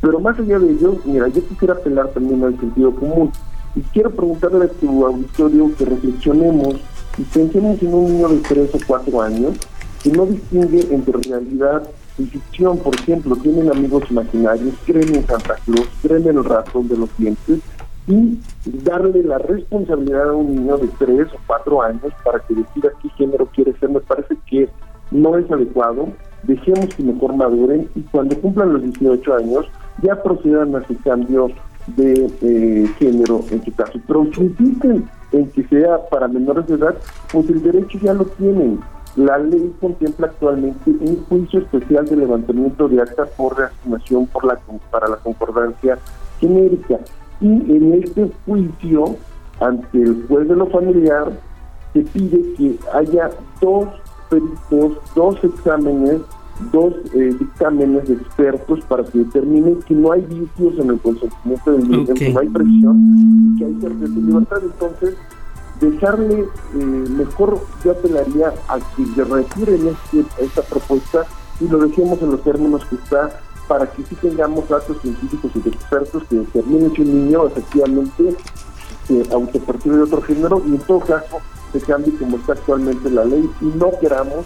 [0.02, 3.32] Pero más allá de ello, mira, yo quisiera apelar también al sentido común.
[3.76, 6.76] Y quiero preguntarle a tu auditorio que reflexionemos
[7.18, 9.58] y pensemos en un niño de 3 o 4 años
[10.04, 11.84] que no distingue entre realidad
[12.18, 12.78] y ficción.
[12.78, 17.10] Por ejemplo, tienen amigos imaginarios, creen en Santa Claus, creen en el ratón de los
[17.18, 17.60] dientes
[18.08, 22.90] y darle la responsabilidad a un niño de 3 o 4 años para que decida
[23.02, 24.68] qué género quiere ser, me parece que
[25.12, 26.10] no es adecuado.
[26.44, 29.66] Dejemos que mejor maduren y cuando cumplan los 18 años
[30.02, 31.50] ya procedan a su cambio
[31.96, 34.00] de eh, género en su caso.
[34.08, 36.96] Pero si insisten en que sea para menores de edad,
[37.32, 38.80] pues el derecho ya lo tienen.
[39.16, 44.60] La ley contempla actualmente un juicio especial de levantamiento de acta por reasignación por la,
[44.92, 45.98] para la concordancia
[46.40, 47.00] genérica.
[47.42, 49.16] Y en este juicio,
[49.60, 51.32] ante el juez de lo familiar,
[51.94, 53.88] se pide que haya dos
[54.30, 56.22] peritos, dos exámenes
[56.72, 61.72] dos eh, dictámenes de expertos para que determinen que no hay vicios en el consentimiento
[61.72, 64.60] del niño, que no hay presión y que hay certeza y libertad.
[64.64, 65.16] Entonces,
[65.80, 71.26] dejarle, eh, mejor yo apelaría a que le retiren este, esta propuesta
[71.60, 75.60] y lo dejemos en los términos que está para que sí tengamos datos científicos y
[75.62, 78.36] de expertos que determinen si un niño efectivamente
[79.08, 81.38] se autopercibe de otro género y en todo caso
[81.72, 84.46] se cambie como está actualmente la ley y no queramos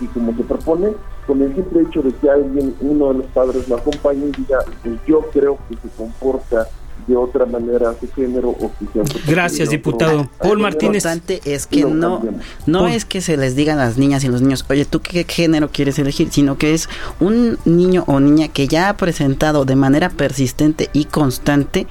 [0.00, 0.92] y como se propone
[1.26, 4.58] con el simple hecho de que alguien, uno de los padres lo acompañe y diga,
[4.82, 6.68] pues yo creo que se comporta
[7.06, 8.86] de otra manera su género o que
[9.26, 10.28] Gracias, diputado.
[10.38, 11.04] Paul Martínez.
[11.04, 12.22] Lo importante es que no,
[12.66, 15.24] no es que se les diga a las niñas y los niños, oye, ¿tú qué
[15.28, 16.28] género quieres elegir?
[16.30, 16.88] Sino que es
[17.20, 21.86] un niño o niña que ya ha presentado de manera persistente y constante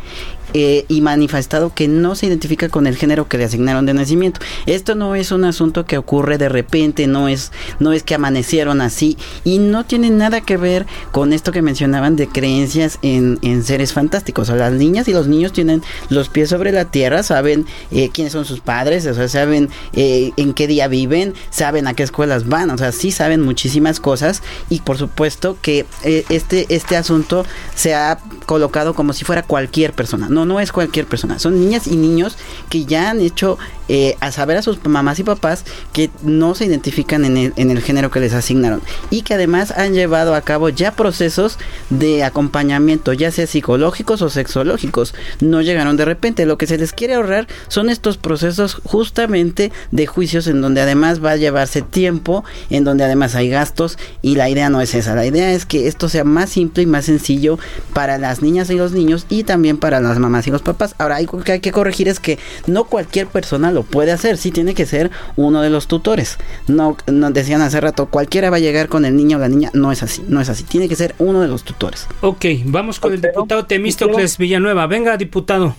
[0.53, 4.39] eh, y manifestado que no se identifica con el género que le asignaron de nacimiento.
[4.65, 8.81] Esto no es un asunto que ocurre de repente, no es, no es que amanecieron
[8.81, 13.93] así y no tiene nada que ver con esto que mencionaban de creencias en, seres
[13.93, 14.49] fantásticos.
[14.49, 18.33] O las niñas y los niños tienen los pies sobre la tierra, saben eh, quiénes
[18.33, 22.47] son sus padres, o sea, saben eh, en qué día viven, saben a qué escuelas
[22.47, 27.95] van, o sea, sí saben muchísimas cosas y por supuesto que este, este asunto se
[27.95, 30.27] ha colocado como si fuera cualquier persona.
[30.29, 31.39] No, no, es cualquier persona.
[31.39, 32.37] Son niñas y niños
[32.69, 33.57] que ya han hecho
[33.89, 37.69] eh, a saber a sus mamás y papás que no se identifican en el, en
[37.69, 38.81] el género que les asignaron.
[39.09, 41.57] Y que además han llevado a cabo ya procesos
[41.89, 45.13] de acompañamiento, ya sea psicológicos o sexológicos.
[45.41, 46.45] No llegaron de repente.
[46.45, 51.23] Lo que se les quiere ahorrar son estos procesos justamente de juicios en donde además
[51.23, 53.97] va a llevarse tiempo, en donde además hay gastos.
[54.21, 55.15] Y la idea no es esa.
[55.15, 57.59] La idea es que esto sea más simple y más sencillo
[57.93, 60.95] para las niñas y los niños y también para las mamás y los papás.
[60.97, 64.51] Ahora, hay que hay que corregir es que no cualquier persona lo puede hacer, sí
[64.51, 66.37] tiene que ser uno de los tutores.
[66.67, 69.69] No, nos decían hace rato, cualquiera va a llegar con el niño o la niña,
[69.73, 72.07] no es así, no es así, tiene que ser uno de los tutores.
[72.21, 74.87] Ok, vamos con el diputado Temístocles Villanueva.
[74.87, 75.75] Venga, diputado.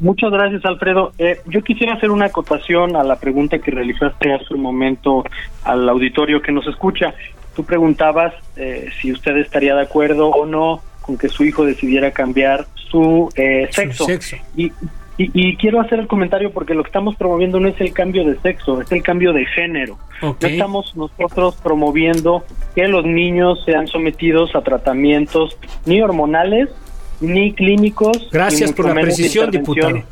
[0.00, 1.12] Muchas gracias, Alfredo.
[1.18, 5.24] Eh, yo quisiera hacer una acotación a la pregunta que realizaste hace un momento
[5.62, 7.14] al auditorio que nos escucha.
[7.54, 12.12] Tú preguntabas eh, si usted estaría de acuerdo o no con que su hijo decidiera
[12.12, 14.06] cambiar su, eh, sexo.
[14.56, 14.72] Y,
[15.18, 18.38] y, quiero hacer el comentario porque lo que estamos promoviendo no es el cambio de
[18.38, 19.98] sexo, es el cambio de género.
[20.22, 22.44] No estamos nosotros promoviendo
[22.74, 26.70] que los niños sean sometidos a tratamientos ni hormonales
[27.20, 28.28] ni clínicos.
[28.32, 30.02] Gracias por la precisión, diputado.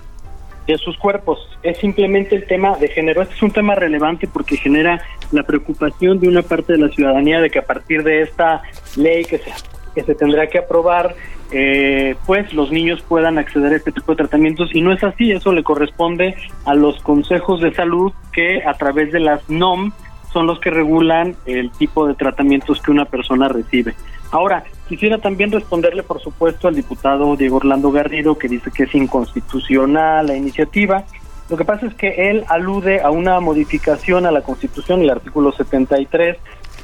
[0.67, 1.39] De sus cuerpos.
[1.63, 3.23] Es simplemente el tema de género.
[3.23, 5.01] Este es un tema relevante porque genera
[5.33, 8.61] la preocupación de una parte de la ciudadanía de que a partir de esta
[8.97, 9.51] ley que se
[9.99, 11.17] que se tendrá que aprobar,
[11.51, 15.33] eh, pues los niños puedan acceder a este tipo de tratamientos y no es así,
[15.33, 19.91] eso le corresponde a los consejos de salud que a través de las NOM
[20.33, 23.95] son los que regulan el tipo de tratamientos que una persona recibe.
[24.31, 28.95] Ahora, quisiera también responderle, por supuesto, al diputado Diego Orlando Garrido, que dice que es
[28.95, 31.05] inconstitucional la iniciativa.
[31.49, 35.51] Lo que pasa es que él alude a una modificación a la Constitución, el artículo
[35.51, 36.37] 73,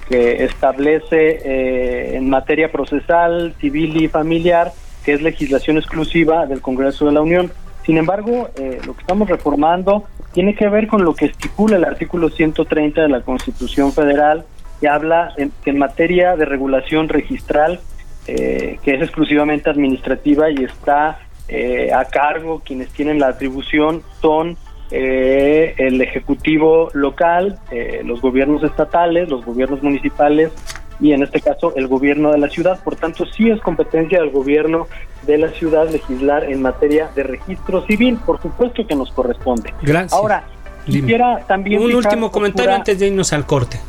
[0.09, 4.73] que establece eh, en materia procesal, civil y familiar
[5.05, 7.53] que es legislación exclusiva del Congreso de la Unión.
[7.85, 11.85] Sin embargo, eh, lo que estamos reformando tiene que ver con lo que estipula el
[11.85, 14.45] artículo 130 de la Constitución Federal,
[14.81, 17.81] que habla en, que en materia de regulación registral,
[18.27, 24.57] eh, que es exclusivamente administrativa y está eh, a cargo, quienes tienen la atribución son
[24.97, 30.53] eh, el Ejecutivo local, eh, los gobiernos estatales, los gobiernos municipales
[31.01, 32.79] y en este caso el gobierno de la ciudad.
[32.85, 34.87] Por tanto, sí es competencia del gobierno
[35.23, 38.19] de la ciudad legislar en materia de registro civil.
[38.25, 39.75] Por supuesto que nos corresponde.
[39.83, 40.13] Gracias.
[40.13, 40.45] Ahora,
[40.87, 41.83] quisiera también...
[41.83, 43.81] Un último comentario postura- antes de irnos al corte.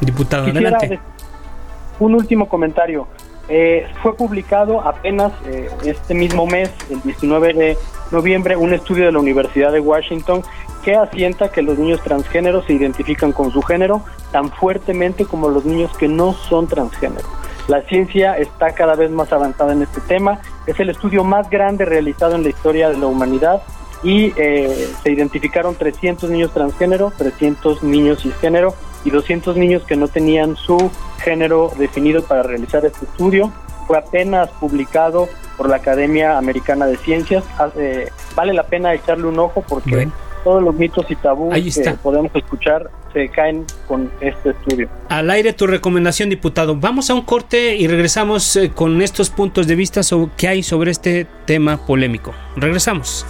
[0.00, 0.96] Diputado, Quisiera adelante.
[0.96, 3.06] de- un último comentario.
[3.54, 7.78] Eh, fue publicado apenas eh, este mismo mes, el 19 de
[8.10, 10.42] noviembre, un estudio de la Universidad de Washington
[10.82, 15.66] que asienta que los niños transgéneros se identifican con su género tan fuertemente como los
[15.66, 17.28] niños que no son transgénero.
[17.68, 20.40] La ciencia está cada vez más avanzada en este tema.
[20.66, 23.62] Es el estudio más grande realizado en la historia de la humanidad
[24.02, 30.08] y eh, se identificaron 300 niños transgénero, 300 niños cisgénero y 200 niños que no
[30.08, 33.52] tenían su género definido para realizar este estudio.
[33.86, 37.44] Fue apenas publicado por la Academia Americana de Ciencias.
[37.58, 40.12] Ah, eh, vale la pena echarle un ojo porque Bueno.
[40.44, 44.88] todos los mitos y tabús Ahí que podemos escuchar se caen con este estudio.
[45.08, 46.76] Al aire tu recomendación, diputado.
[46.76, 50.62] Vamos a un corte y regresamos eh, con estos puntos de vista sobre, que hay
[50.62, 52.32] sobre este tema polémico.
[52.56, 53.26] Regresamos.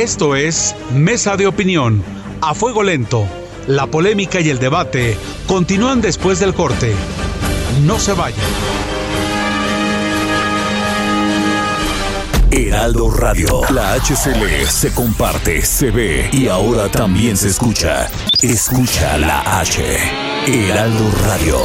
[0.00, 2.02] Esto es Mesa de Opinión,
[2.40, 3.26] a fuego lento.
[3.66, 5.14] La polémica y el debate
[5.46, 6.94] continúan después del corte.
[7.84, 8.40] No se vayan.
[12.50, 13.60] Heraldo Radio.
[13.74, 18.08] La HCL se comparte, se ve y ahora también se escucha.
[18.40, 19.82] Escucha la H.
[20.46, 21.58] Heraldo Radio.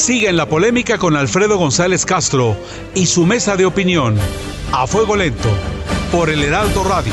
[0.00, 2.56] Sigue en la polémica con Alfredo González Castro
[2.94, 4.16] y su mesa de opinión,
[4.72, 5.50] a fuego lento,
[6.10, 7.12] por el Heraldo Radio.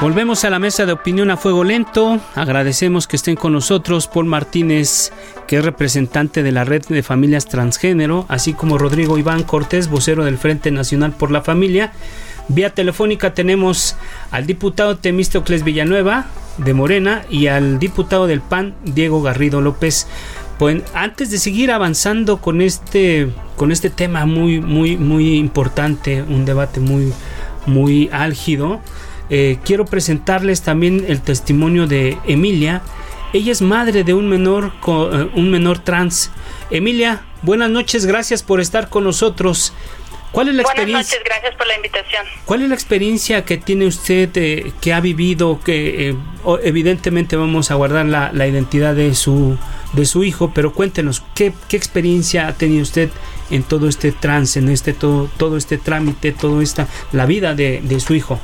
[0.00, 2.20] Volvemos a la mesa de opinión a fuego lento.
[2.36, 5.12] Agradecemos que estén con nosotros Paul Martínez,
[5.48, 10.24] que es representante de la red de familias transgénero, así como Rodrigo Iván Cortés, vocero
[10.24, 11.94] del Frente Nacional por la Familia.
[12.48, 13.96] Vía telefónica tenemos
[14.30, 16.26] al diputado Temístocles Villanueva
[16.58, 20.06] de Morena y al diputado del PAN Diego Garrido López.
[20.58, 26.44] Pues antes de seguir avanzando con este con este tema muy muy muy importante, un
[26.44, 27.12] debate muy
[27.66, 28.80] muy álgido,
[29.30, 32.82] eh, quiero presentarles también el testimonio de Emilia.
[33.32, 36.30] Ella es madre de un menor, eh, un menor trans.
[36.70, 39.72] Emilia, buenas noches, gracias por estar con nosotros.
[40.34, 41.18] ¿Cuál es la Buenas experiencia?
[41.18, 42.26] noches, gracias por la invitación.
[42.44, 45.60] ¿Cuál es la experiencia que tiene usted, eh, que ha vivido?
[45.64, 46.16] Que eh,
[46.64, 49.56] evidentemente vamos a guardar la, la identidad de su
[49.92, 53.10] de su hijo, pero cuéntenos qué, qué experiencia ha tenido usted
[53.50, 57.80] en todo este trance, en este todo todo este trámite, todo esta la vida de,
[57.80, 58.40] de su hijo.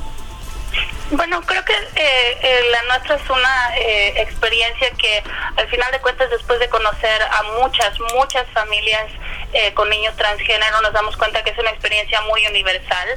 [1.11, 5.21] Bueno, creo que eh, eh, la nuestra es una eh, experiencia que
[5.57, 9.07] al final de cuentas después de conocer a muchas, muchas familias
[9.53, 13.09] eh, con niños transgénero nos damos cuenta que es una experiencia muy universal.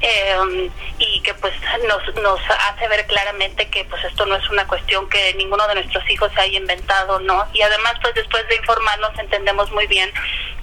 [0.00, 1.54] eh, y que pues
[1.88, 5.76] nos, nos hace ver claramente que pues esto no es una cuestión que ninguno de
[5.76, 7.46] nuestros hijos se haya inventado, ¿no?
[7.52, 10.12] Y además pues después de informarnos entendemos muy bien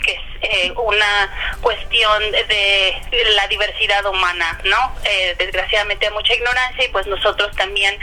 [0.03, 3.01] que es eh, una cuestión de
[3.35, 4.95] la diversidad humana, ¿no?
[5.05, 7.97] Eh, desgraciadamente hay mucha ignorancia y pues nosotros también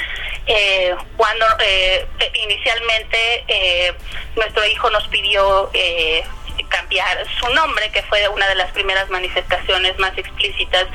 [0.47, 3.93] eh, cuando eh, inicialmente eh,
[4.37, 6.25] nuestro hijo nos pidió eh,
[6.69, 10.87] cambiar su nombre, que fue una de las primeras manifestaciones más explícitas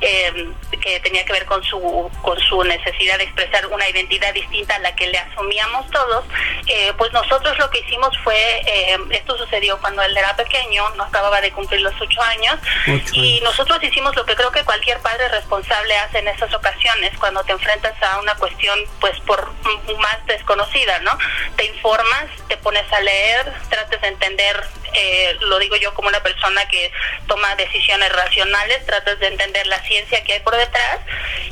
[0.00, 0.48] eh,
[0.80, 4.78] que tenía que ver con su con su necesidad de expresar una identidad distinta a
[4.80, 6.24] la que le asumíamos todos,
[6.66, 11.04] eh, pues nosotros lo que hicimos fue, eh, esto sucedió cuando él era pequeño, no
[11.04, 14.98] acababa de cumplir los ocho años, Ocho y nosotros hicimos lo que creo que cualquier
[15.00, 19.52] padre responsable hace en esas ocasiones, cuando te enfrentas a una cuestión pues por
[19.98, 21.16] más desconocida, ¿no?
[21.56, 24.64] Te informas, te pones a leer, tratas de entender,
[24.94, 26.90] eh, lo digo yo como una persona que
[27.26, 30.98] toma decisiones racionales, tratas de entender la ciencia que hay por detrás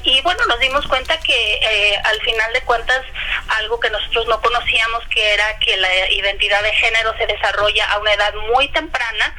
[0.02, 3.04] y bueno, nos dimos cuenta que eh, al final de cuentas
[3.48, 7.98] algo que nosotros no conocíamos que era que la identidad de género se desarrolla a
[7.98, 9.34] una edad muy temprana,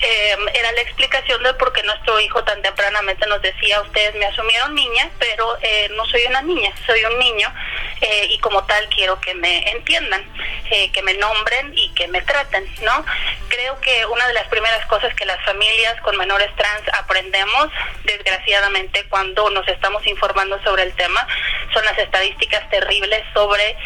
[0.00, 4.26] eh, era la explicación de por qué nuestro hijo tan tempranamente nos decía, ustedes me
[4.26, 7.52] asumieron niña, pero eh, no soy una niña, soy un niño.
[8.00, 10.22] eh, y como tal quiero que me entiendan,
[10.70, 13.04] eh, que me nombren y que me traten, ¿no?
[13.48, 17.68] Creo que una de las primeras cosas que las familias con menores trans aprendemos,
[18.04, 21.26] desgraciadamente, cuando nos estamos informando sobre el tema,
[21.72, 23.76] son las estadísticas terribles sobre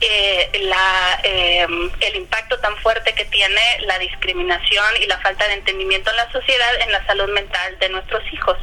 [0.00, 5.54] eh, la, em, el impacto tan fuerte que tiene la discriminación y la falta de
[5.54, 8.56] entendimiento en la sociedad en la salud mental de nuestros hijos.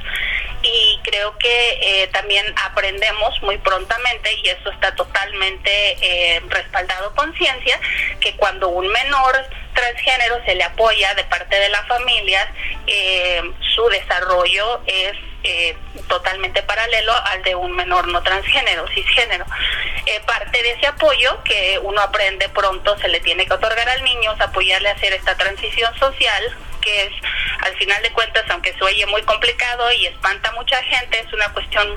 [0.62, 7.34] Y creo que eh, también aprendemos muy prontamente, y eso está totalmente eh, respaldado con
[7.36, 7.80] ciencia,
[8.22, 9.46] que cuando un menor
[9.76, 12.52] transgénero se le apoya de parte de la familia,
[13.76, 15.14] su desarrollo es
[15.48, 19.46] eh, totalmente paralelo al de un menor no transgénero, cisgénero.
[20.08, 24.04] Eh, parte de ese apoyo que uno aprende pronto se le tiene que otorgar al
[24.04, 26.44] niño, es apoyarle a hacer esta transición social,
[26.82, 27.12] que es,
[27.62, 31.32] al final de cuentas, aunque se oye muy complicado y espanta a mucha gente, es
[31.32, 31.96] una cuestión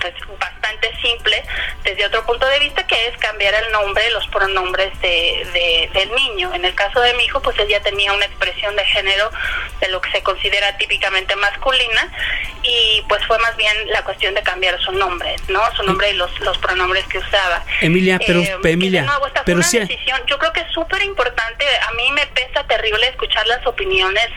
[0.00, 1.42] pues, bastante simple
[1.84, 6.52] desde otro punto de vista, que es cambiar el nombre, los pronombres de, del niño.
[6.54, 9.30] En el caso de mi hijo, pues él ya tenía una expresión de género
[9.80, 12.10] de lo que se considera típicamente masculina
[12.62, 15.60] y pues fue más bien la cuestión de cambiar su nombre, ¿no?
[15.74, 17.64] Su nombre y los, los pronombres que usaba.
[17.80, 20.60] Emilia, pero Eh, Emilia, de nuevo, esta fue pero una sí, decisión, yo creo que
[20.60, 24.28] es súper importante, a mí me pesa terrible escuchar las opiniones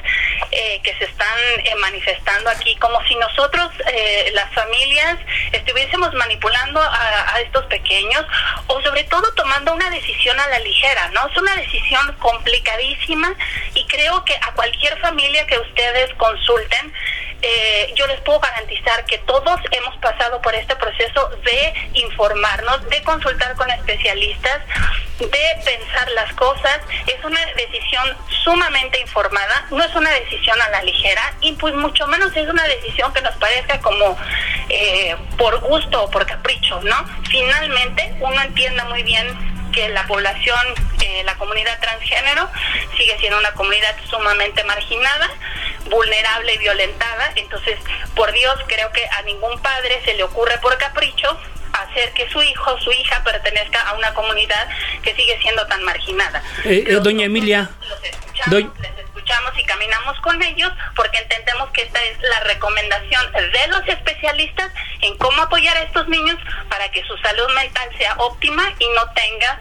[0.51, 5.17] eh, que se están eh, manifestando aquí, como si nosotros, eh, las familias,
[5.51, 8.25] estuviésemos manipulando a, estos pequeños
[8.67, 11.27] o sobre todo tomando una decisión a la ligera, ¿no?
[11.27, 13.35] Es una decisión complicadísima
[13.73, 16.93] y creo que a cualquier familia que ustedes consulten,
[17.41, 23.03] eh, yo les puedo garantizar que todos hemos pasado por este proceso de informarnos, de
[23.03, 24.61] consultar con especialistas,
[25.19, 26.81] de pensar las cosas.
[27.07, 32.07] Es una decisión sumamente informada, no es una decisión a la ligera y pues mucho
[32.07, 34.17] menos es una decisión que nos parezca como
[34.69, 36.95] eh, por gusto o por capricho, ¿no?
[37.29, 40.59] Finalmente uno entiende muy bien que la población,
[41.01, 42.49] eh, la comunidad transgénero
[42.97, 45.29] sigue siendo una comunidad sumamente marginada,
[45.89, 47.33] vulnerable y violentada.
[47.35, 47.77] Entonces,
[48.15, 51.37] por Dios, creo que a ningún padre se le ocurre por capricho
[51.95, 54.67] hacer que su hijo, su hija pertenezca a una comunidad
[55.01, 56.41] que sigue siendo tan marginada.
[56.65, 57.69] eh, eh, doña Emilia,
[58.47, 63.67] doy- Les escuchamos y caminamos con ellos porque entendemos que esta es la recomendación de
[63.69, 64.71] los especialistas
[65.01, 66.37] en cómo apoyar a estos niños
[66.69, 69.59] para que su salud mental sea óptima y no tenga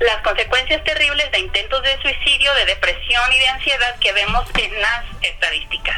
[0.00, 4.80] las consecuencias terribles de intentos de suicidio, de depresión y de ansiedad que vemos en
[4.80, 5.96] las estadísticas.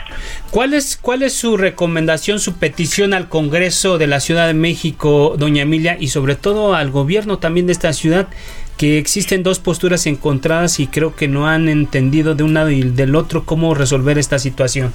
[0.51, 5.35] ¿cuál es, ¿cuál es su recomendación, su petición al Congreso de la Ciudad de México,
[5.39, 8.29] doña Emilia, y sobre todo al gobierno también de esta ciudad?
[8.77, 12.83] que existen dos posturas encontradas y creo que no han entendido de un lado y
[12.83, 14.95] del otro cómo resolver esta situación.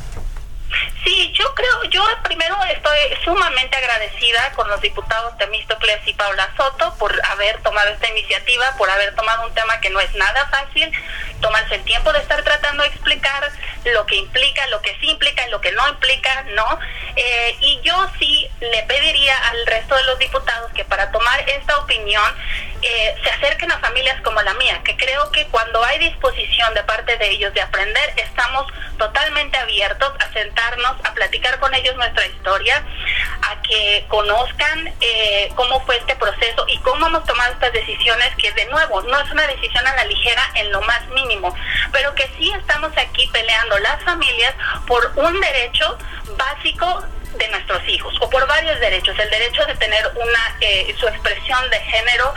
[1.03, 6.93] Sí, yo creo, yo primero estoy sumamente agradecida con los diputados Temístocles y Paula Soto
[6.95, 10.91] por haber tomado esta iniciativa, por haber tomado un tema que no es nada fácil,
[11.41, 13.51] tomarse el tiempo de estar tratando de explicar
[13.85, 16.79] lo que implica, lo que sí implica y lo que no implica, ¿no?
[17.15, 21.77] Eh, y yo sí le pediría al resto de los diputados que para tomar esta
[21.79, 22.23] opinión
[22.83, 26.83] eh, se acerquen a familias como la mía, que creo que cuando hay disposición de
[26.83, 28.67] parte de ellos de aprender, estamos
[28.97, 32.83] totalmente abiertos a sentarnos, a platicar con ellos nuestra historia,
[33.41, 38.51] a que conozcan eh, cómo fue este proceso y cómo hemos tomado estas decisiones, que
[38.51, 41.55] de nuevo no es una decisión a la ligera en lo más mínimo,
[41.91, 44.53] pero que sí estamos aquí peleando las familias
[44.85, 45.97] por un derecho
[46.37, 47.03] básico
[47.37, 51.69] de nuestros hijos o por varios derechos el derecho de tener una eh, su expresión
[51.69, 52.33] de género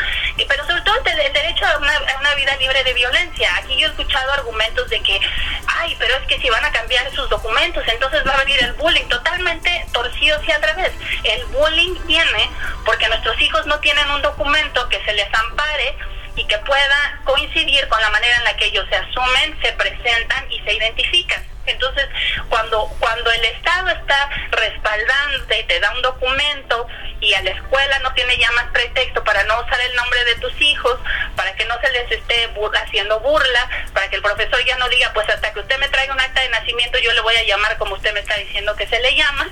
[0.48, 4.32] pero sobre todo el, derecho a una, vida libre de violencia aquí yo he escuchado
[4.32, 5.20] argumentos de que
[5.66, 8.72] ay pero es que si van a cambiar sus documentos entonces va a venir el
[8.74, 10.92] bullying totalmente torcido al revés
[11.24, 12.50] el bullying viene
[12.84, 15.96] porque nuestros hijos no tienen un documento que se les ampare
[16.36, 20.50] y que pueda coincidir con la manera en la que ellos se asumen, se presentan
[20.52, 21.55] y se identifican.
[21.66, 22.06] Entonces,
[22.48, 26.86] cuando cuando el Estado está respaldando y te da un documento
[27.20, 30.34] y a la escuela no tiene ya más pretexto para no usar el nombre de
[30.36, 30.98] tus hijos,
[31.34, 32.50] para que no se les esté
[32.82, 36.12] haciendo burla, para que el profesor ya no diga, pues hasta que usted me traiga
[36.12, 38.86] un acta de nacimiento yo le voy a llamar como usted me está diciendo que
[38.86, 39.48] se le llama,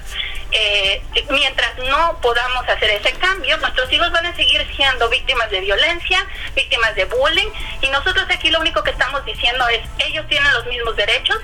[0.53, 5.61] eh, mientras no podamos hacer ese cambio, nuestros hijos van a seguir siendo víctimas de
[5.61, 7.49] violencia, víctimas de bullying,
[7.81, 11.39] y nosotros aquí lo único que estamos diciendo es, ellos tienen los mismos derechos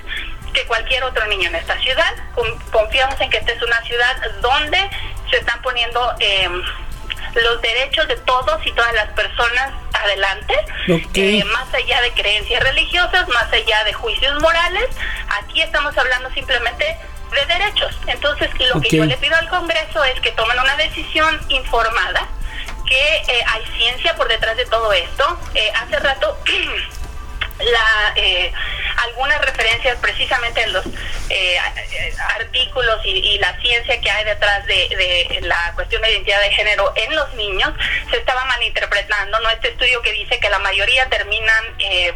[0.53, 2.13] que cualquier otro niño en esta ciudad.
[2.35, 4.89] Con- Confiamos en que esta es una ciudad donde
[5.29, 6.49] se están poniendo eh,
[7.35, 10.53] los derechos de todos y todas las personas adelante,
[11.39, 14.85] eh, más allá de creencias religiosas, más allá de juicios morales.
[15.41, 16.97] Aquí estamos hablando simplemente
[17.31, 17.97] de derechos.
[18.07, 22.27] Entonces, lo que yo le pido al Congreso es que tomen una decisión informada
[22.87, 25.39] que eh, hay ciencia por detrás de todo esto.
[25.55, 26.37] Eh, hace rato
[27.63, 28.51] la, eh,
[29.09, 30.85] algunas referencias precisamente en los
[31.29, 31.57] eh,
[32.35, 37.15] artículos y, la ciencia que hay detrás de, la cuestión de identidad de género en
[37.15, 37.71] los niños
[38.09, 39.39] se estaba malinterpretando.
[39.39, 39.49] ¿no?
[39.49, 41.63] Este estudio que dice que la mayoría terminan...
[41.79, 42.13] Eh,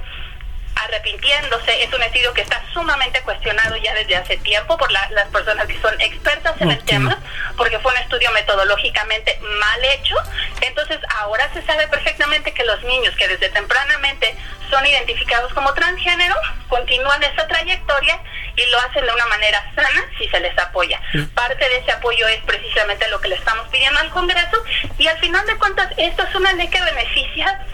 [0.76, 1.84] arrepintiéndose.
[1.84, 5.80] Es un estudio que está sumamente cuestionado ya desde hace tiempo por las personas que
[5.80, 7.17] son expertas en el tema,
[7.57, 10.15] porque fue un estudio metodológicamente mal hecho.
[10.61, 14.36] Entonces ahora se sabe perfectamente que los niños que desde tempranamente
[14.69, 16.36] son identificados como transgénero
[16.67, 18.19] continúan esa trayectoria
[18.55, 20.99] y lo hacen de una manera sana si se les apoya.
[21.34, 24.63] Parte de ese apoyo es precisamente lo que le estamos pidiendo al Congreso
[24.97, 27.65] y al final de cuentas esto es una ley que beneficia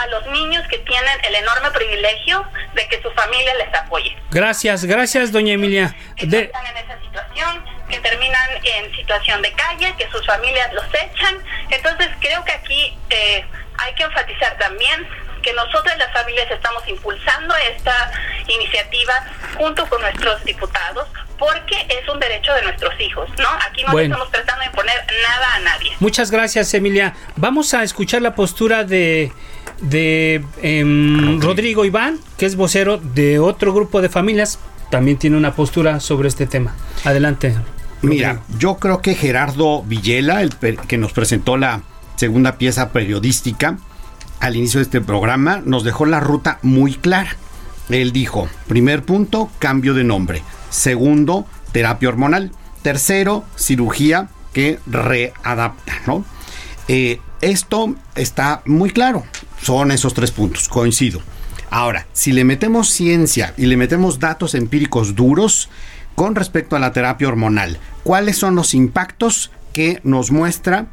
[0.00, 2.44] a los niños que tienen el enorme privilegio
[2.74, 4.16] de que su familia les apoye.
[4.30, 5.94] Gracias, gracias, doña Emilia.
[6.16, 6.42] De...
[6.42, 11.36] Están en esa situación, que terminan en situación de calle, que sus familias los echan.
[11.70, 13.44] Entonces creo que aquí eh,
[13.78, 15.06] hay que enfatizar también
[15.42, 18.10] que nosotros las familias estamos impulsando esta
[18.48, 19.14] iniciativa
[19.56, 23.48] junto con nuestros diputados porque es un derecho de nuestros hijos, ¿no?
[23.68, 25.92] Aquí no estamos tratando de poner nada a nadie.
[26.00, 27.14] Muchas gracias, Emilia.
[27.36, 29.30] Vamos a escuchar la postura de
[29.80, 34.58] de em, Rodrigo Iván, que es vocero de otro grupo de familias,
[34.90, 36.74] también tiene una postura sobre este tema.
[37.04, 37.54] Adelante.
[38.02, 40.50] Mira, yo creo que Gerardo Villela, el
[40.86, 41.82] que nos presentó la
[42.16, 43.78] segunda pieza periodística
[44.40, 47.36] al inicio de este programa, nos dejó la ruta muy clara.
[47.88, 50.42] Él dijo, primer punto, cambio de nombre.
[50.70, 52.52] Segundo, terapia hormonal.
[52.82, 56.24] Tercero, cirugía que readapta, ¿no?
[56.88, 59.24] Eh, esto está muy claro.
[59.62, 61.20] Son esos tres puntos, coincido.
[61.70, 65.68] Ahora, si le metemos ciencia y le metemos datos empíricos duros
[66.14, 70.86] con respecto a la terapia hormonal, ¿cuáles son los impactos que nos muestra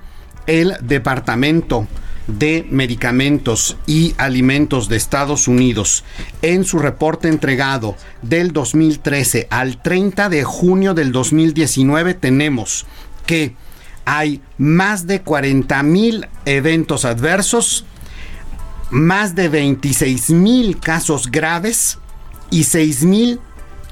[0.47, 1.87] el Departamento
[2.27, 6.03] de Medicamentos y Alimentos de Estados Unidos
[6.41, 12.85] en su reporte entregado del 2013 al 30 de junio del 2019 tenemos
[13.25, 13.55] que
[14.05, 17.85] hay más de 40 mil eventos adversos,
[18.91, 21.99] más de 26 mil casos graves
[22.49, 23.39] y 6 mil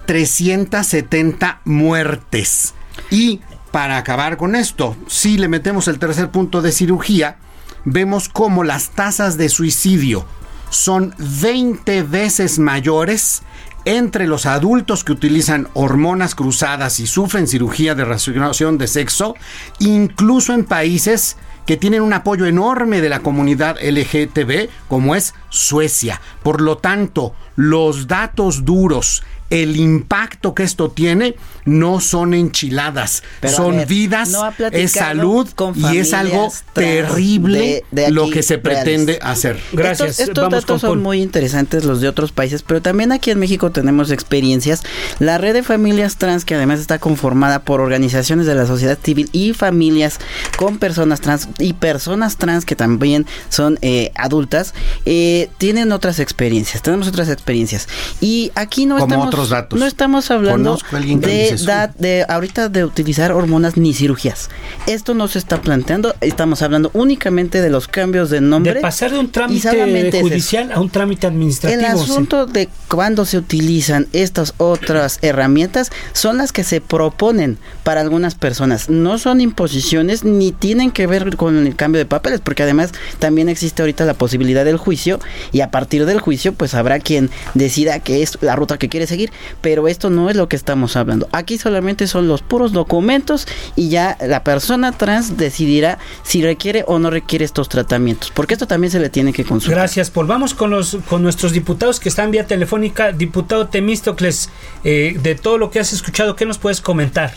[0.05, 2.73] 370 muertes.
[3.09, 7.37] Y para acabar con esto, si le metemos el tercer punto de cirugía,
[7.85, 10.25] vemos cómo las tasas de suicidio
[10.69, 13.43] son 20 veces mayores
[13.85, 19.35] entre los adultos que utilizan hormonas cruzadas y sufren cirugía de reasignación de sexo,
[19.79, 26.22] incluso en países que tienen un apoyo enorme de la comunidad LGTB, como es Suecia.
[26.43, 31.36] Por lo tanto, los datos duros el impacto que esto tiene
[31.66, 34.36] no son enchiladas, son vidas,
[34.72, 39.60] es salud y es algo terrible lo que se pretende hacer.
[39.74, 40.20] Gracias.
[40.20, 44.10] Estos, datos son muy interesantes los de otros países, pero también aquí en México tenemos
[44.10, 44.82] experiencias.
[45.20, 49.30] La red de familias trans, que además está conformada por organizaciones de la sociedad civil
[49.34, 50.20] y familias
[50.58, 54.74] con personas trans y personas trans que también son eh, adultas,
[55.06, 56.82] eh, tienen otras experiencias.
[56.82, 57.88] Tenemos otras experiencias.
[58.22, 59.79] Y aquí no estamos datos.
[59.79, 64.49] No estamos hablando de, de ahorita de utilizar hormonas ni cirugías.
[64.87, 66.15] Esto no se está planteando.
[66.21, 68.75] Estamos hablando únicamente de los cambios de nombre.
[68.75, 71.79] De pasar de un trámite judicial a un trámite administrativo.
[71.79, 78.01] El asunto de cuando se utilizan estas otras herramientas son las que se proponen para
[78.01, 78.89] algunas personas.
[78.89, 83.49] No son imposiciones ni tienen que ver con el cambio de papeles, porque además también
[83.49, 85.19] existe ahorita la posibilidad del juicio
[85.51, 89.07] y a partir del juicio pues habrá quien decida que es la ruta que quiere
[89.07, 89.30] seguir
[89.61, 91.27] pero esto no es lo que estamos hablando.
[91.32, 96.99] Aquí solamente son los puros documentos y ya la persona trans decidirá si requiere o
[96.99, 99.79] no requiere estos tratamientos, porque esto también se le tiene que consultar.
[99.79, 100.27] Gracias, Paul.
[100.27, 103.11] Vamos con los con nuestros diputados que están vía telefónica.
[103.11, 104.49] Diputado Temístocles,
[104.84, 107.34] eh, de todo lo que has escuchado, ¿qué nos puedes comentar?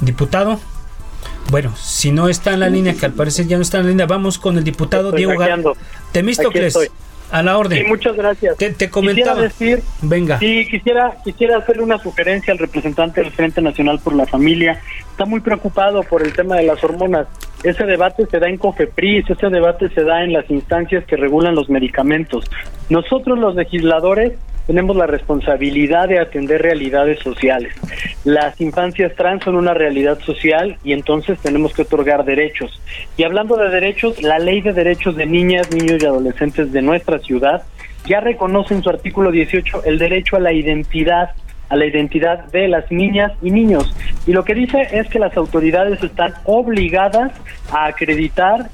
[0.00, 0.60] Diputado.
[1.50, 3.90] Bueno, si no está en la línea, que al parecer ya no está en la
[3.90, 5.72] línea, vamos con el diputado Diego García.
[6.12, 6.76] Temístocles.
[7.30, 7.82] A la orden.
[7.82, 8.56] Sí, muchas gracias.
[8.56, 9.48] Te, comentaba.
[9.48, 10.38] Quisiera decir, Venga.
[10.38, 14.80] Sí, quisiera, quisiera hacerle una sugerencia al representante del Frente Nacional por la Familia.
[15.10, 17.26] Está muy preocupado por el tema de las hormonas.
[17.62, 21.54] Ese debate se da en COFEPRIS, ese debate se da en las instancias que regulan
[21.54, 22.44] los medicamentos.
[22.88, 24.32] Nosotros los legisladores
[24.68, 27.72] tenemos la responsabilidad de atender realidades sociales.
[28.24, 32.78] Las infancias trans son una realidad social y entonces tenemos que otorgar derechos.
[33.16, 37.18] Y hablando de derechos, la ley de derechos de niñas, niños y adolescentes de nuestra
[37.18, 37.62] ciudad
[38.04, 41.30] ya reconoce en su artículo 18 el derecho a la identidad
[41.70, 43.94] a la identidad de las niñas y niños.
[44.26, 47.32] Y lo que dice es que las autoridades están obligadas
[47.72, 48.68] a acreditar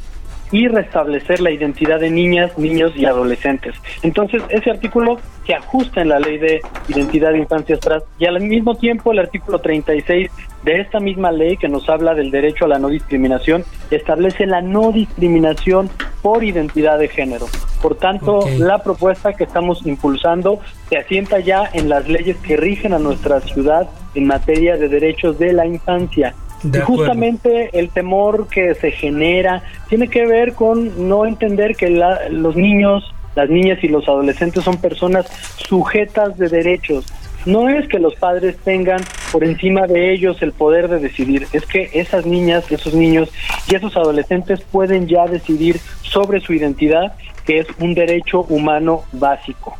[0.54, 3.74] y restablecer la identidad de niñas, niños y adolescentes.
[4.04, 8.40] Entonces, ese artículo se ajusta en la ley de identidad de infancias trans y al
[8.40, 10.30] mismo tiempo el artículo 36
[10.62, 14.62] de esta misma ley que nos habla del derecho a la no discriminación establece la
[14.62, 15.90] no discriminación
[16.22, 17.46] por identidad de género.
[17.82, 22.94] Por tanto, la propuesta que estamos impulsando se asienta ya en las leyes que rigen
[22.94, 26.32] a nuestra ciudad en materia de derechos de la infancia
[26.64, 31.90] y justamente el temor que se genera tiene que ver con no entender que
[32.30, 37.04] los niños, las niñas y los adolescentes son personas sujetas de derechos.
[37.46, 41.66] No es que los padres tengan por encima de ellos el poder de decidir, es
[41.66, 43.28] que esas niñas, esos niños
[43.68, 49.76] y esos adolescentes pueden ya decidir sobre su identidad, que es un derecho humano básico.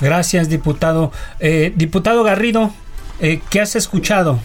[0.00, 1.10] Gracias, diputado.
[1.40, 2.70] Eh, diputado Garrido,
[3.20, 4.38] eh, ¿qué has escuchado?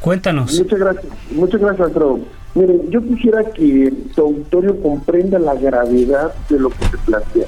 [0.00, 0.58] Cuéntanos.
[0.58, 2.20] Muchas gracias, muchas gracias, Pedro.
[2.54, 7.46] Miren, yo quisiera que tu auditorio comprenda la gravedad de lo que se plantea.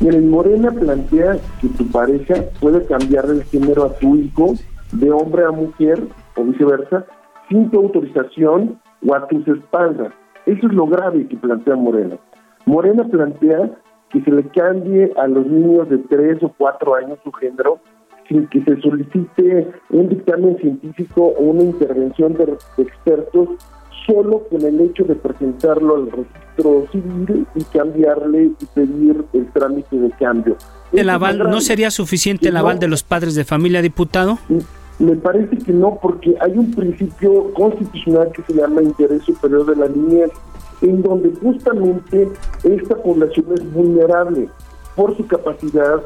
[0.00, 4.54] Miren, Morena plantea que tu pareja puede cambiar el género a tu hijo
[4.92, 6.02] de hombre a mujer
[6.36, 7.04] o viceversa
[7.48, 10.12] sin tu autorización o a tus espaldas.
[10.46, 12.16] Eso es lo grave que plantea Morena.
[12.66, 13.70] Morena plantea
[14.10, 17.80] que se le cambie a los niños de 3 o 4 años su género
[18.28, 23.48] sin que se solicite un dictamen científico o una intervención de expertos,
[24.06, 29.96] solo con el hecho de presentarlo al registro civil y cambiarle y pedir el trámite
[29.96, 30.56] de cambio.
[30.92, 34.38] ¿El aval no sería suficiente el aval de los padres de familia, diputado?
[34.98, 39.76] Me parece que no, porque hay un principio constitucional que se llama interés superior de
[39.76, 40.30] la niñez,
[40.82, 42.28] en donde justamente
[42.64, 44.48] esta población es vulnerable
[44.96, 46.02] por su capacidad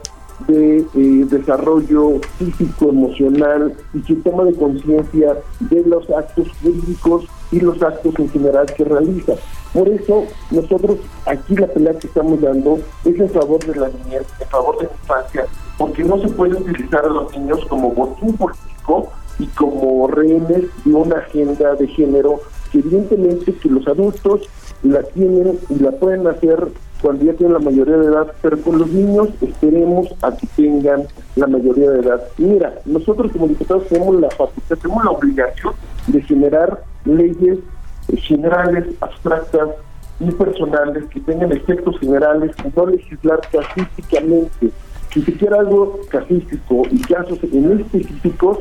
[0.47, 7.61] de eh, desarrollo físico, emocional y su toma de conciencia de los actos jurídicos y
[7.61, 9.35] los actos en general que realiza.
[9.73, 14.27] Por eso nosotros aquí la pelea que estamos dando es en favor de la niñez,
[14.41, 15.47] en favor de la infancia,
[15.79, 20.95] porque no se puede utilizar a los niños como botín político y como rehenes de
[20.95, 22.41] una agenda de género
[22.71, 24.43] que evidentemente que los adultos
[24.83, 26.69] la tienen y la pueden hacer
[27.03, 31.03] cuando ya tienen la mayoría de edad, pero con los niños esperemos a que tengan
[31.35, 32.23] la mayoría de edad.
[32.39, 35.75] mira, nosotros como diputados tenemos la facultad, tenemos la obligación
[36.07, 37.59] de generar leyes
[38.19, 39.71] generales, abstractas
[40.21, 44.71] y personales que tengan efectos generales y no legislar casísticamente.
[45.13, 48.59] Si se quiere algo casístico y casos específicos,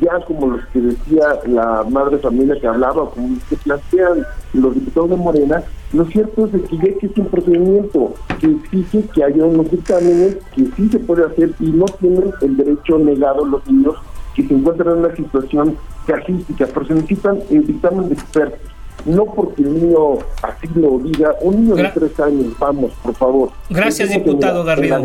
[0.00, 4.74] ya como los que decía la madre familia que hablaba, como los que plantean los
[4.74, 5.62] diputados de Morena,
[5.92, 10.66] lo cierto es que ya existe un procedimiento que exige que haya unos dictámenes que
[10.76, 13.96] sí se puede hacer y no tienen el derecho negado los niños
[14.34, 15.76] que se encuentran en una situación
[16.06, 18.69] cajística, pero se necesitan el dictamen de expertos
[19.04, 23.50] no porque el niño así lo diga, un niño de tres años, vamos, por favor.
[23.68, 25.00] Gracias, diputado Garrido.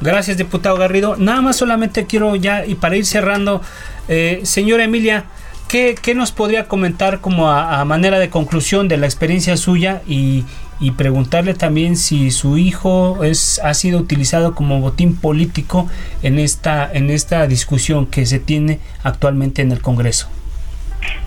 [0.00, 1.16] Gracias, diputado Garrido.
[1.16, 3.60] Nada más solamente quiero ya, y para ir cerrando,
[4.08, 5.24] eh, señora Emilia,
[5.68, 10.44] ¿qué, ¿qué, nos podría comentar como a, manera de conclusión de la experiencia suya y,
[10.80, 15.88] y preguntarle también si su hijo es, ha sido utilizado como botín político
[16.22, 20.28] en esta, en esta discusión que se tiene actualmente en el Congreso?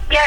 [0.09, 0.21] Ya,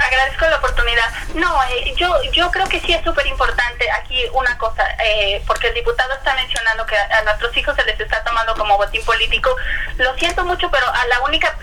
[0.00, 1.04] agradezco la oportunidad.
[1.34, 5.68] No, eh, yo yo creo que sí es súper importante aquí una cosa, eh, porque
[5.68, 9.54] el diputado está mencionando que a, nuestros hijos se les está tomando como botín político.
[9.98, 11.56] Lo siento mucho, pero a la única,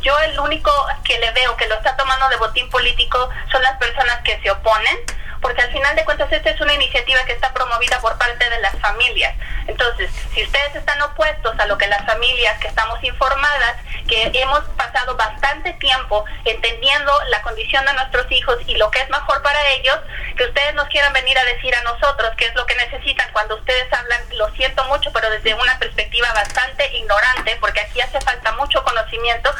[0.00, 0.72] yo el único
[1.04, 4.50] que le veo que lo está tomando de botín político son las personas que se
[4.50, 4.98] oponen
[5.42, 8.60] porque al final de cuentas esta es una iniciativa que está promovida por parte de
[8.60, 9.34] las familias.
[9.66, 13.76] Entonces, si ustedes están opuestos a lo que las familias que estamos informadas,
[14.08, 19.10] que hemos pasado bastante tiempo entendiendo la condición de nuestros hijos y lo que es
[19.10, 19.98] mejor para ellos,
[20.36, 23.56] que ustedes nos quieran venir a decir a nosotros qué es lo que necesitan cuando
[23.56, 28.52] ustedes hablan, lo siento mucho, pero desde una perspectiva bastante ignorante, porque aquí hace falta
[28.52, 29.50] mucho conocimiento.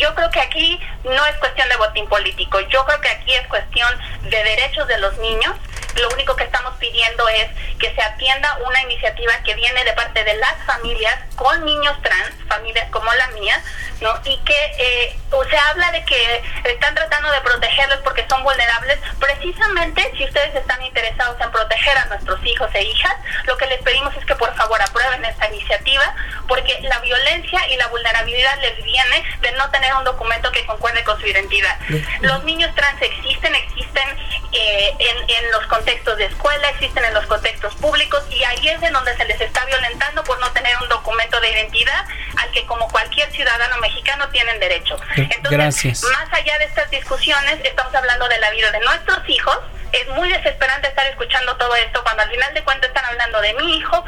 [0.00, 3.46] Yo creo que aquí no es cuestión de botín político, yo creo que aquí es
[3.48, 3.88] cuestión
[4.22, 5.54] de derechos de los niños.
[6.00, 10.24] Lo único que estamos pidiendo es que se atienda una iniciativa que viene de parte
[10.24, 13.62] de las familias con niños trans, familias como la mía,
[14.00, 14.14] ¿no?
[14.24, 15.16] Y que eh,
[15.48, 18.98] se habla de que están tratando de protegerlos porque son vulnerables.
[19.18, 23.14] Precisamente, si ustedes están interesados en proteger a nuestros hijos e hijas,
[23.46, 26.14] lo que les pedimos es que por favor aprueben esta iniciativa,
[26.46, 31.02] porque la violencia y la vulnerabilidad les viene de no tener un documento que concuerde
[31.04, 31.78] con su identidad.
[32.20, 34.08] Los niños trans existen, existen
[34.52, 38.82] eh, en, en los contextos de escuela, existen en los contextos públicos y ahí es
[38.82, 42.04] en donde se les está violentando por no tener un documento de identidad,
[42.36, 43.89] al al que como cualquier ciudadano mexicano
[44.30, 44.96] tienen derecho.
[45.16, 49.58] Entonces, más allá de estas discusiones, estamos hablando de la vida de nuestros hijos.
[49.92, 53.54] Es muy desesperante estar escuchando todo esto cuando al final de cuentas están hablando de
[53.54, 54.04] mi hijo,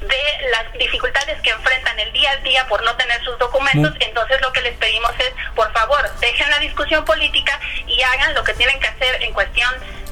[0.00, 3.94] de las dificultades que enfrentan el día a día por no tener sus documentos.
[4.00, 8.44] Entonces lo que les pedimos es, por favor, dejen la discusión política y hagan lo
[8.44, 9.70] que tienen que hacer en cuestión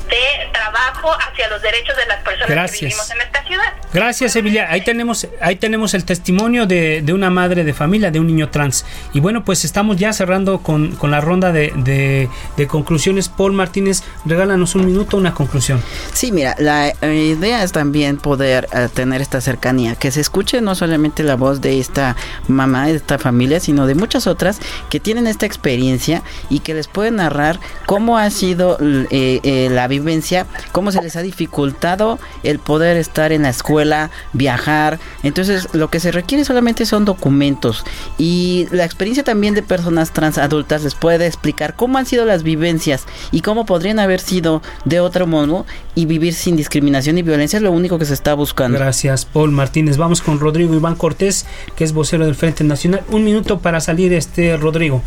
[0.08, 3.64] de trabajo hacia los derechos de las personas que vivimos en esta ciudad.
[3.92, 4.70] Gracias, Emilia.
[4.70, 8.50] Ahí tenemos, ahí tenemos el testimonio de, de, una madre de familia, de un niño
[8.50, 8.84] trans.
[9.12, 13.28] Y bueno, pues estamos ya cerrando con, con la ronda de, de, de, conclusiones.
[13.28, 15.82] Paul Martínez, regálanos un minuto, una conclusión.
[16.12, 20.74] Sí, mira, la idea es también poder uh, tener esta cercanía, que se escuche no
[20.74, 22.16] solamente la voz de esta
[22.48, 24.58] mamá, de esta familia, sino de muchas otras
[24.90, 29.88] que tienen esta experiencia y que les pueden narrar cómo ha sido eh, eh, la
[29.98, 34.98] vivencia, cómo se les ha dificultado el poder estar en la escuela, viajar.
[35.22, 37.84] Entonces, lo que se requiere solamente son documentos.
[38.18, 42.42] Y la experiencia también de personas trans adultas les puede explicar cómo han sido las
[42.42, 47.56] vivencias y cómo podrían haber sido de otro modo y vivir sin discriminación y violencia
[47.56, 48.78] es lo único que se está buscando.
[48.78, 49.96] Gracias, Paul Martínez.
[49.96, 53.02] Vamos con Rodrigo Iván Cortés, que es vocero del Frente Nacional.
[53.08, 55.02] Un minuto para salir, este Rodrigo.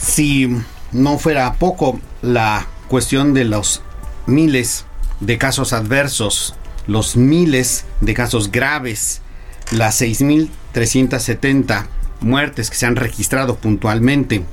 [0.00, 0.48] Si
[0.92, 3.82] no fuera poco la cuestión de los
[4.26, 4.84] miles
[5.20, 6.54] de casos adversos,
[6.86, 9.22] los miles de casos graves,
[9.70, 11.86] las 6.370
[12.20, 14.44] muertes que se han registrado puntualmente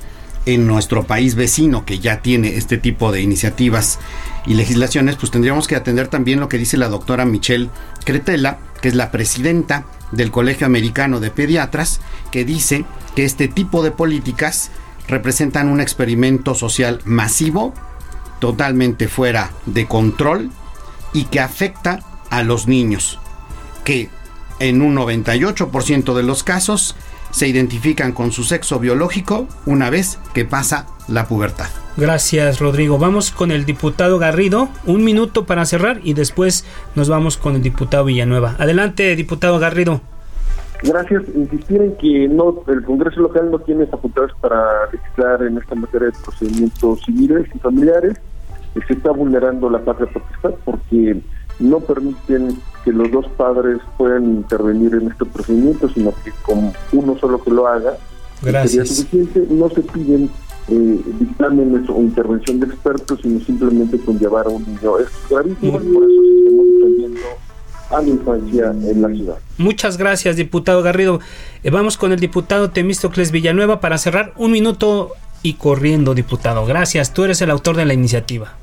[0.46, 3.98] en nuestro país vecino que ya tiene este tipo de iniciativas
[4.46, 7.70] y legislaciones, pues tendríamos que atender también lo que dice la doctora Michelle
[8.04, 12.00] Cretella, que es la presidenta del Colegio Americano de Pediatras,
[12.32, 14.70] que dice que este tipo de políticas
[15.06, 17.74] representan un experimento social masivo
[18.42, 20.50] totalmente fuera de control
[21.12, 23.20] y que afecta a los niños,
[23.84, 24.10] que
[24.58, 26.96] en un 98% de los casos
[27.30, 31.68] se identifican con su sexo biológico una vez que pasa la pubertad.
[31.96, 32.98] Gracias, Rodrigo.
[32.98, 34.68] Vamos con el diputado Garrido.
[34.86, 36.64] Un minuto para cerrar y después
[36.96, 38.56] nos vamos con el diputado Villanueva.
[38.58, 40.00] Adelante, diputado Garrido.
[40.82, 41.22] Gracias.
[41.36, 46.08] Insistir en que no el Congreso local no tiene facultades para legislar en esta materia
[46.08, 48.18] de procedimientos civiles y familiares
[48.86, 51.20] se está vulnerando la patria potestad porque
[51.58, 57.16] no permiten que los dos padres puedan intervenir en este procedimiento, sino que con uno
[57.18, 57.96] solo que lo haga
[58.40, 59.46] sería suficiente.
[59.50, 60.30] No se piden
[60.68, 64.98] eh, dictámenes o intervención de expertos, sino simplemente con llevar a un niño.
[64.98, 67.20] Es gravísimo y por eso seguimos defendiendo
[67.90, 69.38] a la infancia en la ciudad.
[69.58, 71.20] Muchas gracias, diputado Garrido.
[71.62, 75.12] Eh, vamos con el diputado Temístocles Villanueva para cerrar un minuto
[75.42, 76.64] y corriendo, diputado.
[76.66, 78.54] Gracias, tú eres el autor de la iniciativa.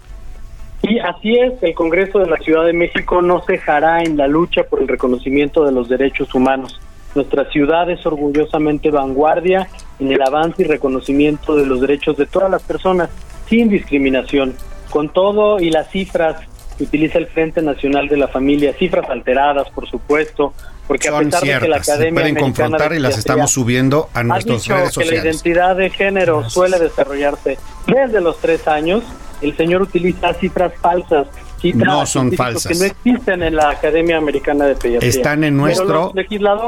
[0.81, 4.63] Y así es, el Congreso de la Ciudad de México no cejará en la lucha
[4.63, 6.79] por el reconocimiento de los derechos humanos.
[7.15, 9.67] Nuestra ciudad es orgullosamente vanguardia
[9.99, 13.09] en el avance y reconocimiento de los derechos de todas las personas,
[13.47, 14.55] sin discriminación.
[14.89, 16.37] Con todo y las cifras
[16.77, 20.53] que utiliza el Frente Nacional de la Familia, cifras alteradas, por supuesto,
[20.87, 23.51] porque Son a pesar ciertas, de que la Academia se pueden confrontar y las estamos
[23.51, 25.23] subiendo a nuestras redes que la sociales.
[25.23, 29.03] identidad de género suele desarrollarse desde los tres años,
[29.41, 31.27] el señor utiliza cifras falsas.
[31.59, 32.71] cifras No son científicos falsas.
[32.71, 35.09] Que no existen en la Academia Americana de Pediatría.
[35.09, 36.09] Están en nuestra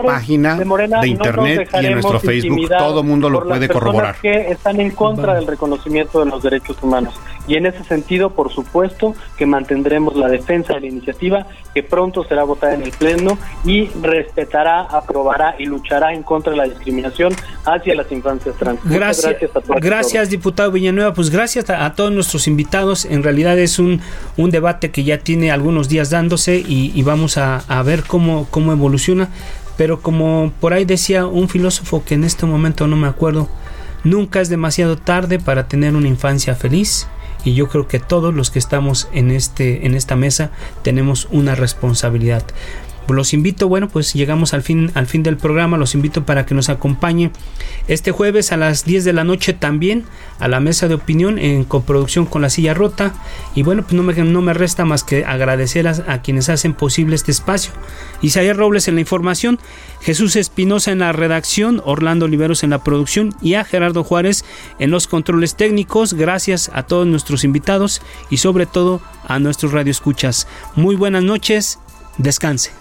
[0.05, 2.69] página de, Morena nos internet y en nuestro Facebook.
[2.78, 4.15] Todo mundo lo puede corroborar.
[4.22, 7.13] que están en contra del reconocimiento de los derechos humanos.
[7.48, 12.24] Y en ese sentido, por supuesto, que mantendremos la defensa de la iniciativa, que pronto
[12.24, 17.34] será votada en el Pleno y respetará, aprobará y luchará en contra de la discriminación
[17.66, 18.80] hacia las infancias trans.
[18.84, 19.82] Gracias, gracias a todos.
[19.82, 21.14] gracias diputado Villanueva.
[21.14, 23.06] Pues gracias a, a todos nuestros invitados.
[23.06, 24.02] En realidad es un,
[24.38, 28.48] un debate que ya tiene algunos días dándose y, y vamos a, a ver cómo,
[28.50, 29.30] cómo evoluciona.
[29.78, 33.50] Pero como por ahí decía un filósofo que en este momento no me acuerdo,
[34.04, 37.08] nunca es demasiado tarde para tener una infancia feliz.
[37.44, 40.52] Y yo creo que todos los que estamos en, este, en esta mesa
[40.84, 42.44] tenemos una responsabilidad.
[43.14, 46.55] Los invito, bueno, pues llegamos al fin, al fin del programa, los invito para que
[46.55, 47.32] nos acompañe
[47.88, 50.05] este jueves a las 10 de la noche también
[50.41, 53.14] a la mesa de opinión en coproducción con la silla rota.
[53.55, 57.16] Y bueno, pues no me, no me resta más que agradecer a, quienes hacen posible
[57.16, 57.72] este espacio.
[58.22, 59.59] Isaías Robles en la información,
[60.01, 64.43] Jesús Espinosa en la redacción, Orlando Oliveros en la producción y a Gerardo Juárez
[64.80, 66.16] en los controles técnicos.
[66.16, 68.01] Gracias a todos nuestros invitados
[68.32, 70.47] y sobre todo a nuestros radioescuchas.
[70.76, 71.80] Muy buenas noches,
[72.18, 72.80] descanse.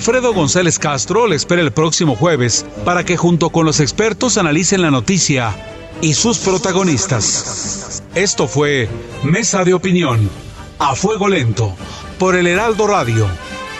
[0.00, 4.80] Alfredo González Castro le espera el próximo jueves para que junto con los expertos analicen
[4.80, 5.54] la noticia
[6.00, 8.02] y sus protagonistas.
[8.14, 8.88] Esto fue
[9.22, 10.30] Mesa de Opinión,
[10.78, 11.74] a fuego lento,
[12.18, 13.26] por el Heraldo Radio,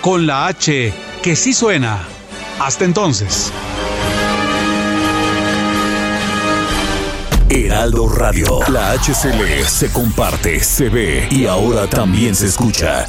[0.02, 0.92] con la H
[1.22, 2.06] que sí suena.
[2.58, 3.50] Hasta entonces.
[7.48, 8.58] Heraldo Radio.
[8.68, 13.08] La HCL se comparte, se ve y ahora también se escucha.